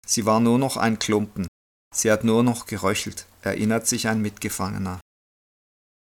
Sie 0.06 0.28
war 0.28 0.40
nur 0.40 0.60
noch 0.60 0.78
ein 0.78 1.00
Klumpen, 1.00 1.48
sie 1.92 2.12
hat 2.12 2.24
nur 2.24 2.44
noch 2.44 2.68
geröchelt, 2.68 3.26
erinnert 3.42 3.88
sich 3.88 4.08
ein 4.08 4.22
Mitgefangener. 4.22 5.02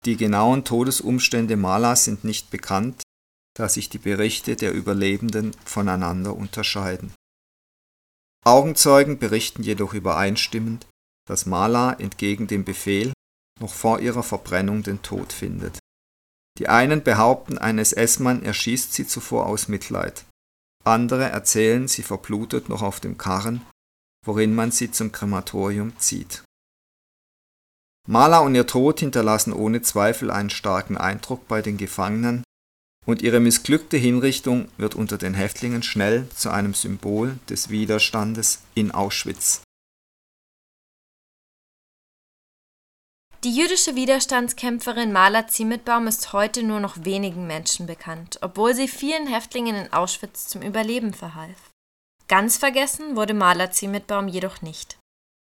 Die 0.04 0.16
genauen 0.16 0.64
Todesumstände 0.64 1.56
Malas 1.56 2.04
sind 2.04 2.22
nicht 2.22 2.52
bekannt, 2.52 3.02
da 3.56 3.68
sich 3.68 3.88
die 3.88 3.98
Berichte 3.98 4.54
der 4.54 4.72
Überlebenden 4.72 5.56
voneinander 5.64 6.36
unterscheiden. 6.36 7.12
Augenzeugen 8.44 9.18
berichten 9.18 9.64
jedoch 9.64 9.92
übereinstimmend, 9.92 10.86
dass 11.28 11.46
Mala 11.46 11.92
entgegen 11.92 12.46
dem 12.46 12.64
Befehl 12.64 13.12
noch 13.60 13.72
vor 13.72 14.00
ihrer 14.00 14.22
Verbrennung 14.22 14.82
den 14.82 15.02
Tod 15.02 15.32
findet. 15.32 15.78
Die 16.58 16.68
einen 16.68 17.04
behaupten, 17.04 17.58
ein 17.58 17.78
SS-Mann 17.78 18.42
erschießt 18.42 18.92
sie 18.92 19.06
zuvor 19.06 19.46
aus 19.46 19.68
Mitleid. 19.68 20.24
Andere 20.84 21.28
erzählen, 21.28 21.86
sie 21.86 22.02
verblutet 22.02 22.68
noch 22.68 22.82
auf 22.82 22.98
dem 22.98 23.18
Karren, 23.18 23.62
worin 24.24 24.54
man 24.54 24.72
sie 24.72 24.90
zum 24.90 25.12
Krematorium 25.12 25.96
zieht. 25.98 26.42
Mala 28.08 28.38
und 28.38 28.54
ihr 28.54 28.66
Tod 28.66 29.00
hinterlassen 29.00 29.52
ohne 29.52 29.82
Zweifel 29.82 30.30
einen 30.30 30.50
starken 30.50 30.96
Eindruck 30.96 31.46
bei 31.46 31.60
den 31.60 31.76
Gefangenen, 31.76 32.42
und 33.04 33.22
ihre 33.22 33.40
missglückte 33.40 33.96
Hinrichtung 33.96 34.68
wird 34.76 34.94
unter 34.94 35.18
den 35.18 35.34
Häftlingen 35.34 35.82
schnell 35.82 36.28
zu 36.34 36.50
einem 36.50 36.74
Symbol 36.74 37.38
des 37.48 37.68
Widerstandes 37.70 38.62
in 38.74 38.90
Auschwitz. 38.90 39.62
Die 43.44 43.54
jüdische 43.54 43.94
Widerstandskämpferin 43.94 45.12
Mala 45.12 45.46
Ziemetbaum 45.46 46.08
ist 46.08 46.32
heute 46.32 46.64
nur 46.64 46.80
noch 46.80 47.04
wenigen 47.04 47.46
Menschen 47.46 47.86
bekannt, 47.86 48.38
obwohl 48.42 48.74
sie 48.74 48.88
vielen 48.88 49.28
Häftlingen 49.28 49.76
in 49.76 49.92
Auschwitz 49.92 50.48
zum 50.48 50.60
Überleben 50.60 51.14
verhalf. 51.14 51.70
Ganz 52.26 52.56
vergessen 52.56 53.14
wurde 53.14 53.34
Mala 53.34 53.70
Ziemetbaum 53.70 54.26
jedoch 54.26 54.60
nicht. 54.60 54.98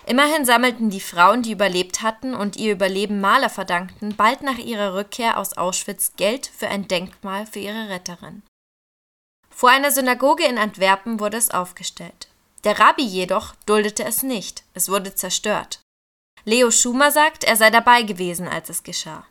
Immerhin 0.06 0.44
sammelten 0.44 0.90
die 0.90 1.00
Frauen, 1.00 1.42
die 1.42 1.54
überlebt 1.54 2.02
hatten 2.02 2.34
und 2.34 2.58
ihr 2.58 2.74
Überleben 2.74 3.22
Maler 3.22 3.50
verdankten, 3.50 4.14
bald 4.14 4.42
nach 4.42 4.58
ihrer 4.58 4.94
Rückkehr 4.94 5.38
aus 5.38 5.56
Auschwitz 5.58 6.14
Geld 6.18 6.48
für 6.48 6.68
ein 6.68 6.88
Denkmal 6.90 7.46
für 7.46 7.60
ihre 7.60 7.88
Retterin. 7.88 8.44
Vor 9.50 9.70
einer 9.70 9.92
Synagoge 9.92 10.46
in 10.46 10.58
Antwerpen 10.58 11.22
wurde 11.22 11.38
es 11.38 11.52
aufgestellt. 11.52 12.28
Der 12.66 12.78
Rabbi 12.78 13.04
jedoch 13.04 13.56
duldete 13.66 14.04
es 14.04 14.22
nicht, 14.22 14.64
es 14.74 14.90
wurde 14.90 15.16
zerstört. 15.16 15.80
Leo 16.46 16.72
Schumer 16.72 17.12
sagt, 17.12 17.44
er 17.44 17.56
sei 17.56 17.70
dabei 17.70 18.04
gewesen, 18.04 18.48
als 18.48 18.70
es 18.70 18.84
geschah. 18.84 19.26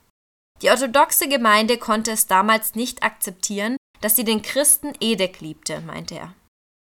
Die 0.62 0.70
orthodoxe 0.70 1.28
Gemeinde 1.28 1.78
konnte 1.78 2.10
es 2.10 2.26
damals 2.26 2.74
nicht 2.74 3.02
akzeptieren, 3.02 3.76
dass 4.00 4.16
sie 4.16 4.24
den 4.24 4.42
Christen 4.42 4.92
Edek 5.00 5.40
liebte, 5.40 5.80
meinte 5.80 6.16
er. 6.16 6.34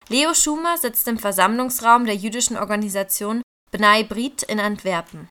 Leo 0.07 0.33
Schumer 0.33 0.77
sitzt 0.77 1.07
im 1.07 1.19
Versammlungsraum 1.19 2.05
der 2.05 2.15
jüdischen 2.15 2.57
Organisation 2.57 3.41
Bnai 3.71 4.03
Brit 4.03 4.43
in 4.43 4.59
Antwerpen, 4.59 5.29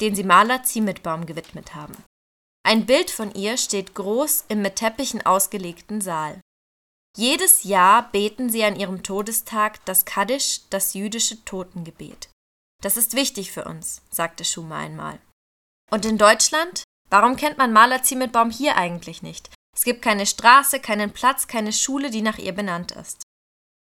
den 0.00 0.14
sie 0.14 0.24
Maler 0.24 0.62
Ziemetbaum 0.62 1.24
gewidmet 1.26 1.74
haben. 1.74 1.96
Ein 2.64 2.86
Bild 2.86 3.10
von 3.10 3.34
ihr 3.34 3.56
steht 3.56 3.94
groß 3.94 4.44
im 4.48 4.62
mit 4.62 4.76
Teppichen 4.76 5.24
ausgelegten 5.24 6.00
Saal. 6.00 6.40
Jedes 7.16 7.64
Jahr 7.64 8.10
beten 8.10 8.50
sie 8.50 8.64
an 8.64 8.76
ihrem 8.76 9.02
Todestag 9.02 9.84
das 9.84 10.04
Kaddisch, 10.04 10.60
das 10.70 10.94
jüdische 10.94 11.44
Totengebet. 11.44 12.28
Das 12.82 12.96
ist 12.96 13.14
wichtig 13.14 13.52
für 13.52 13.64
uns, 13.64 14.02
sagte 14.10 14.44
Schumer 14.44 14.76
einmal. 14.76 15.18
Und 15.90 16.04
in 16.04 16.18
Deutschland? 16.18 16.82
Warum 17.08 17.36
kennt 17.36 17.58
man 17.58 17.72
Maler 17.72 18.02
Ziemetbaum 18.02 18.50
hier 18.50 18.76
eigentlich 18.76 19.22
nicht? 19.22 19.50
Es 19.74 19.84
gibt 19.84 20.02
keine 20.02 20.26
Straße, 20.26 20.80
keinen 20.80 21.12
Platz, 21.12 21.46
keine 21.46 21.72
Schule, 21.72 22.10
die 22.10 22.22
nach 22.22 22.38
ihr 22.38 22.52
benannt 22.52 22.92
ist. 22.92 23.22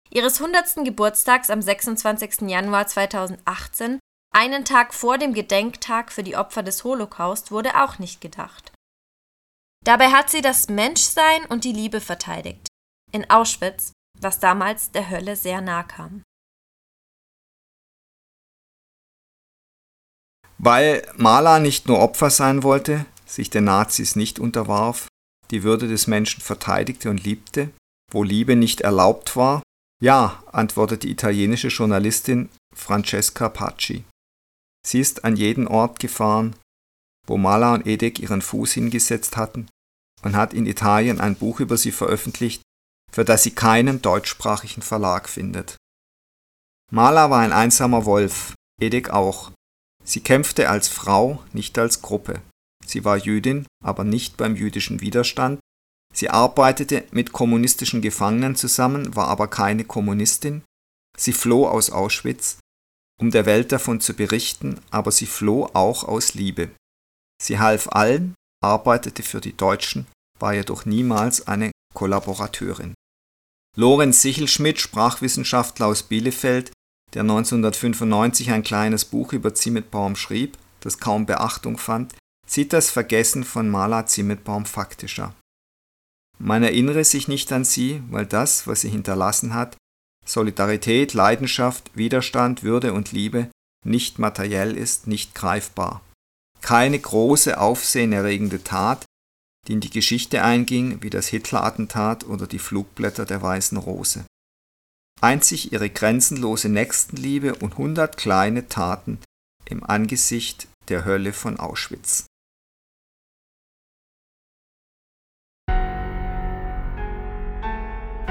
Ihres 0.10 0.40
100. 0.40 0.86
Geburtstags 0.86 1.50
am 1.50 1.62
26. 1.62 2.42
Januar 2.50 2.88
2018, 2.88 4.00
einen 4.34 4.66
Tag 4.66 4.94
vor 4.94 5.18
dem 5.18 5.34
Gedenktag 5.34 6.12
für 6.12 6.24
die 6.24 6.38
Opfer 6.38 6.64
des 6.64 6.84
Holocaust, 6.84 7.52
wurde 7.52 7.84
auch 7.84 8.00
nicht 8.00 8.22
gedacht. 8.22 8.72
Dabei 9.84 10.12
hat 10.12 10.30
sie 10.30 10.42
das 10.42 10.70
Menschsein 10.70 11.46
und 11.46 11.64
die 11.64 11.74
Liebe 11.74 12.02
verteidigt. 12.02 12.68
In 13.12 13.30
Auschwitz, 13.30 13.92
was 14.20 14.40
damals 14.40 14.92
der 14.92 15.10
Hölle 15.10 15.36
sehr 15.36 15.62
nah 15.62 15.84
kam. 15.84 16.24
Weil 20.58 21.08
Mala 21.18 21.60
nicht 21.60 21.88
nur 21.88 22.00
Opfer 22.00 22.30
sein 22.30 22.64
wollte, 22.64 23.06
sich 23.26 23.50
den 23.50 23.66
Nazis 23.66 24.16
nicht 24.16 24.40
unterwarf, 24.40 25.08
die 25.52 25.64
Würde 25.64 25.88
des 25.88 26.08
Menschen 26.08 26.42
verteidigte 26.42 27.10
und 27.10 27.24
liebte, 27.24 27.70
wo 28.12 28.24
Liebe 28.24 28.56
nicht 28.56 28.82
erlaubt 28.82 29.36
war? 29.36 29.62
Ja, 30.02 30.44
antwortet 30.52 31.04
die 31.04 31.12
italienische 31.12 31.70
Journalistin 31.70 32.50
Francesca 32.76 33.50
Pacci. 33.50 34.04
Sie 34.86 35.00
ist 35.00 35.24
an 35.24 35.36
jeden 35.36 35.68
Ort 35.68 36.00
gefahren, 36.00 36.56
wo 37.28 37.38
Mala 37.38 37.74
und 37.74 37.88
Edek 37.88 38.20
ihren 38.20 38.42
Fuß 38.42 38.74
hingesetzt 38.74 39.38
hatten 39.38 39.68
und 40.22 40.36
hat 40.36 40.54
in 40.54 40.66
Italien 40.66 41.20
ein 41.20 41.36
Buch 41.36 41.60
über 41.60 41.78
sie 41.78 41.92
veröffentlicht, 41.92 42.62
für 43.12 43.26
das 43.26 43.44
sie 43.44 43.52
keinen 43.52 44.02
deutschsprachigen 44.02 44.82
Verlag 44.82 45.30
findet. 45.30 45.78
Mala 46.92 47.30
war 47.30 47.40
ein 47.40 47.54
einsamer 47.54 48.06
Wolf, 48.06 48.54
Edek 48.80 49.10
auch, 49.10 49.52
Sie 50.06 50.22
kämpfte 50.22 50.70
als 50.70 50.88
Frau, 50.88 51.44
nicht 51.52 51.78
als 51.78 52.02
Gruppe. 52.02 52.42
Sie 52.86 53.04
war 53.04 53.18
Jüdin, 53.18 53.66
aber 53.84 54.04
nicht 54.04 54.38
beim 54.38 54.56
jüdischen 54.56 55.02
Widerstand. 55.02 55.60
Sie 56.14 56.30
arbeitete 56.30 57.04
mit 57.12 57.34
kommunistischen 57.34 58.02
Gefangenen 58.02 58.56
zusammen, 58.56 59.16
war 59.16 59.28
aber 59.28 59.48
keine 59.48 59.84
Kommunistin. 59.84 60.64
Sie 61.18 61.34
floh 61.34 61.68
aus 61.68 61.90
Auschwitz, 61.90 62.60
um 63.20 63.32
der 63.32 63.46
Welt 63.46 63.72
davon 63.72 64.00
zu 64.00 64.14
berichten, 64.14 64.80
aber 64.92 65.12
sie 65.12 65.26
floh 65.26 65.70
auch 65.74 66.04
aus 66.04 66.36
Liebe. 66.36 66.70
Sie 67.42 67.60
half 67.60 67.90
allen, 67.90 68.36
arbeitete 68.64 69.24
für 69.24 69.42
die 69.42 69.58
Deutschen, 69.58 70.08
war 70.40 70.54
jedoch 70.54 70.86
niemals 70.86 71.48
eine 71.48 71.72
Kollaborateurin. 71.94 72.94
Lorenz 73.76 74.22
Sichelschmidt, 74.22 74.80
Sprachwissenschaftler 74.80 75.88
aus 75.88 76.04
Bielefeld, 76.04 76.72
der 77.14 77.22
1995 77.22 78.52
ein 78.52 78.64
kleines 78.64 79.06
Buch 79.06 79.34
über 79.34 79.54
Zimmetbaum 79.54 80.16
schrieb, 80.16 80.58
das 80.82 81.00
kaum 81.00 81.26
Beachtung 81.26 81.78
fand, 81.78 82.16
sieht 82.46 82.74
das 82.74 82.90
Vergessen 82.90 83.44
von 83.44 83.70
Mala 83.70 84.06
Zimmetbaum 84.06 84.66
faktischer. 84.66 85.34
Man 86.38 86.64
erinnere 86.64 87.04
sich 87.04 87.28
nicht 87.28 87.52
an 87.52 87.64
sie, 87.64 88.02
weil 88.10 88.26
das, 88.26 88.68
was 88.68 88.82
sie 88.82 88.90
hinterlassen 88.90 89.54
hat, 89.54 89.78
Solidarität, 90.26 91.14
Leidenschaft, 91.14 91.92
Widerstand, 91.96 92.64
Würde 92.64 92.94
und 92.94 93.12
Liebe, 93.12 93.50
nicht 93.86 94.20
materiell 94.20 94.76
ist, 94.76 95.08
nicht 95.08 95.36
greifbar. 95.36 96.02
Keine 96.62 97.00
große, 97.00 97.60
aufsehenerregende 97.60 98.64
Tat, 98.64 99.06
die 99.68 99.74
in 99.74 99.82
die 99.82 99.90
Geschichte 99.92 100.44
einging, 100.44 101.02
wie 101.02 101.10
das 101.10 101.28
Hitler-Attentat 101.28 102.26
oder 102.26 102.48
die 102.48 102.60
Flugblätter 102.60 103.26
der 103.26 103.42
Weißen 103.42 103.78
Rose. 103.78 104.26
Einzig 105.22 105.72
ihre 105.72 105.90
grenzenlose 105.90 106.70
Nächstenliebe 106.70 107.56
und 107.56 107.78
hundert 107.78 108.18
kleine 108.18 108.68
Taten 108.68 109.20
im 109.66 109.84
Angesicht 109.84 110.68
der 110.90 111.06
Hölle 111.06 111.34
von 111.34 111.60
Auschwitz. 111.60 112.26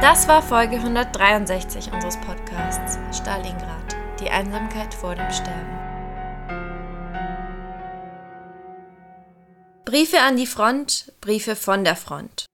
Das 0.01 0.28
war 0.28 0.43
Folge 0.43 0.76
163 0.76 1.91
unseres 1.91 2.18
Podcasts 2.18 2.99
Stalingrad, 3.16 3.97
die 4.20 4.28
Einsamkeit 4.28 4.93
vor 4.93 5.14
dem 5.14 5.30
Sterben. 5.30 5.78
Briefe 9.87 10.20
an 10.20 10.37
die 10.37 10.47
Front, 10.47 11.12
Briefe 11.20 11.57
von 11.57 11.85
der 11.85 11.97
Front. 11.97 12.47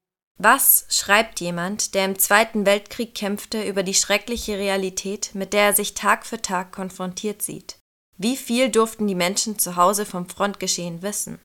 Was 0.43 0.86
schreibt 0.88 1.41
jemand, 1.41 1.95
der 1.95 2.07
im 2.07 2.18
Zweiten 2.18 2.64
Weltkrieg 2.64 3.14
kämpfte, 3.14 3.62
über 3.62 3.82
die 3.82 3.93
schreckliche 3.93 4.57
Realität, 4.57 5.34
mit 5.34 5.53
der 5.53 5.64
er 5.64 5.72
sich 5.74 5.93
Tag 5.93 6.24
für 6.24 6.41
Tag 6.41 6.72
konfrontiert 6.72 7.43
sieht? 7.43 7.76
Wie 8.16 8.38
viel 8.38 8.70
durften 8.70 9.07
die 9.07 9.14
Menschen 9.14 9.59
zu 9.59 9.76
Hause 9.76 10.07
vom 10.07 10.26
Frontgeschehen 10.30 11.03
wissen? 11.03 11.41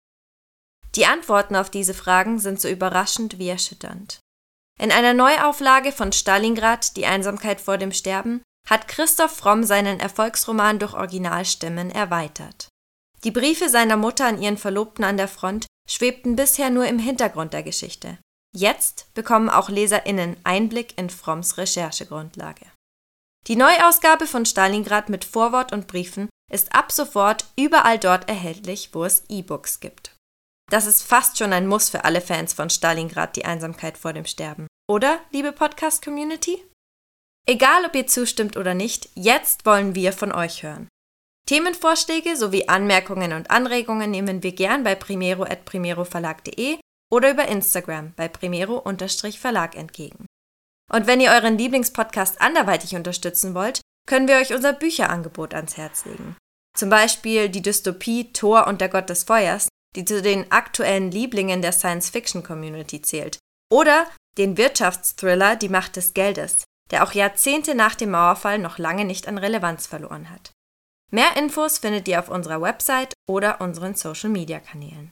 Die 0.96 1.06
Antworten 1.06 1.58
auf 1.58 1.70
diese 1.70 1.94
Fragen 1.94 2.40
sind 2.40 2.62
so 2.62 2.70
überraschend 2.70 3.38
wie 3.38 3.50
erschütternd. 3.50 4.20
In 4.80 4.94
einer 4.94 5.14
Neuauflage 5.14 5.92
von 5.92 6.14
Stalingrad, 6.14 6.96
Die 6.96 7.06
Einsamkeit 7.06 7.60
vor 7.60 7.78
dem 7.78 7.92
Sterben, 7.92 8.44
hat 8.66 8.88
Christoph 8.88 9.36
Fromm 9.36 9.66
seinen 9.66 10.00
Erfolgsroman 10.00 10.80
durch 10.80 10.94
Originalstimmen 10.94 11.92
erweitert. 11.92 12.70
Die 13.26 13.32
Briefe 13.32 13.68
seiner 13.68 13.98
Mutter 13.98 14.26
an 14.26 14.42
ihren 14.42 14.58
Verlobten 14.58 15.04
an 15.04 15.18
der 15.18 15.28
Front 15.28 15.66
schwebten 15.86 16.38
bisher 16.38 16.70
nur 16.70 16.88
im 16.88 16.98
Hintergrund 16.98 17.52
der 17.52 17.64
Geschichte. 17.64 18.20
Jetzt 18.56 19.14
bekommen 19.14 19.50
auch 19.50 19.68
LeserInnen 19.68 20.38
Einblick 20.46 20.98
in 20.98 21.10
Fromms 21.10 21.58
Recherchegrundlage. 21.58 22.66
Die 23.48 23.58
Neuausgabe 23.58 24.28
von 24.28 24.46
Stalingrad 24.46 25.10
mit 25.10 25.26
Vorwort 25.26 25.74
und 25.74 25.88
Briefen 25.88 26.30
ist 26.50 26.74
ab 26.74 26.90
sofort 26.94 27.48
überall 27.58 28.00
dort 28.00 28.30
erhältlich, 28.30 28.92
wo 28.94 29.04
es 29.04 29.26
E-Books 29.28 29.82
gibt. 29.82 30.16
Das 30.72 30.86
ist 30.86 31.04
fast 31.04 31.38
schon 31.38 31.52
ein 31.52 31.68
Muss 31.68 31.90
für 31.90 32.06
alle 32.06 32.22
Fans 32.22 32.54
von 32.54 32.70
Stalingrad, 32.70 33.36
die 33.36 33.44
Einsamkeit 33.44 33.98
vor 33.98 34.14
dem 34.14 34.26
Sterben. 34.26 34.68
Oder, 34.90 35.20
liebe 35.32 35.52
Podcast-Community? 35.52 36.64
Egal, 37.46 37.84
ob 37.86 37.94
ihr 37.94 38.08
zustimmt 38.08 38.56
oder 38.56 38.74
nicht, 38.74 39.10
jetzt 39.16 39.66
wollen 39.66 39.96
wir 39.96 40.14
von 40.14 40.32
euch 40.32 40.64
hören. 40.64 40.88
Themenvorschläge 41.46 42.38
sowie 42.38 42.70
Anmerkungen 42.70 43.34
und 43.34 43.52
Anregungen 43.52 44.12
nehmen 44.12 44.44
wir 44.44 44.54
gern 44.54 44.86
bei 44.86 44.96
primero.primeroverlag.de 44.96 46.80
oder 47.12 47.32
über 47.32 47.48
Instagram 47.48 48.14
bei 48.16 48.28
primero-verlag 48.28 49.76
entgegen. 49.76 50.26
Und 50.92 51.08
wenn 51.08 51.20
ihr 51.20 51.32
euren 51.32 51.58
Lieblingspodcast 51.58 52.42
anderweitig 52.42 52.96
unterstützen 52.96 53.56
wollt, 53.56 53.82
können 54.08 54.28
wir 54.28 54.38
euch 54.38 54.54
unser 54.54 54.74
Bücherangebot 54.74 55.54
ans 55.54 55.78
Herz 55.78 56.06
legen. 56.06 56.36
Zum 56.78 56.90
Beispiel 56.90 57.50
die 57.50 57.62
Dystopie 57.62 58.32
Thor 58.34 58.68
und 58.68 58.82
der 58.82 58.90
Gott 58.90 59.10
des 59.10 59.24
Feuers, 59.24 59.70
die 59.96 60.06
zu 60.06 60.22
den 60.22 60.52
aktuellen 60.52 61.10
Lieblingen 61.10 61.62
der 61.62 61.72
Science-Fiction-Community 61.72 63.02
zählt. 63.02 63.40
Oder 63.72 64.06
den 64.38 64.58
Wirtschaftsthriller 64.58 65.56
Die 65.56 65.70
Macht 65.70 65.96
des 65.96 66.14
Geldes, 66.14 66.64
der 66.92 67.04
auch 67.04 67.14
Jahrzehnte 67.14 67.74
nach 67.74 67.96
dem 67.96 68.12
Mauerfall 68.12 68.60
noch 68.60 68.78
lange 68.78 69.06
nicht 69.06 69.28
an 69.28 69.38
Relevanz 69.38 69.88
verloren 69.88 70.30
hat. 70.30 70.52
Mehr 71.12 71.38
Infos 71.38 71.80
findet 71.80 72.08
ihr 72.08 72.20
auf 72.20 72.30
unserer 72.30 72.62
Website 72.62 73.14
oder 73.28 73.62
unseren 73.62 73.96
Social-Media-Kanälen. 73.96 75.12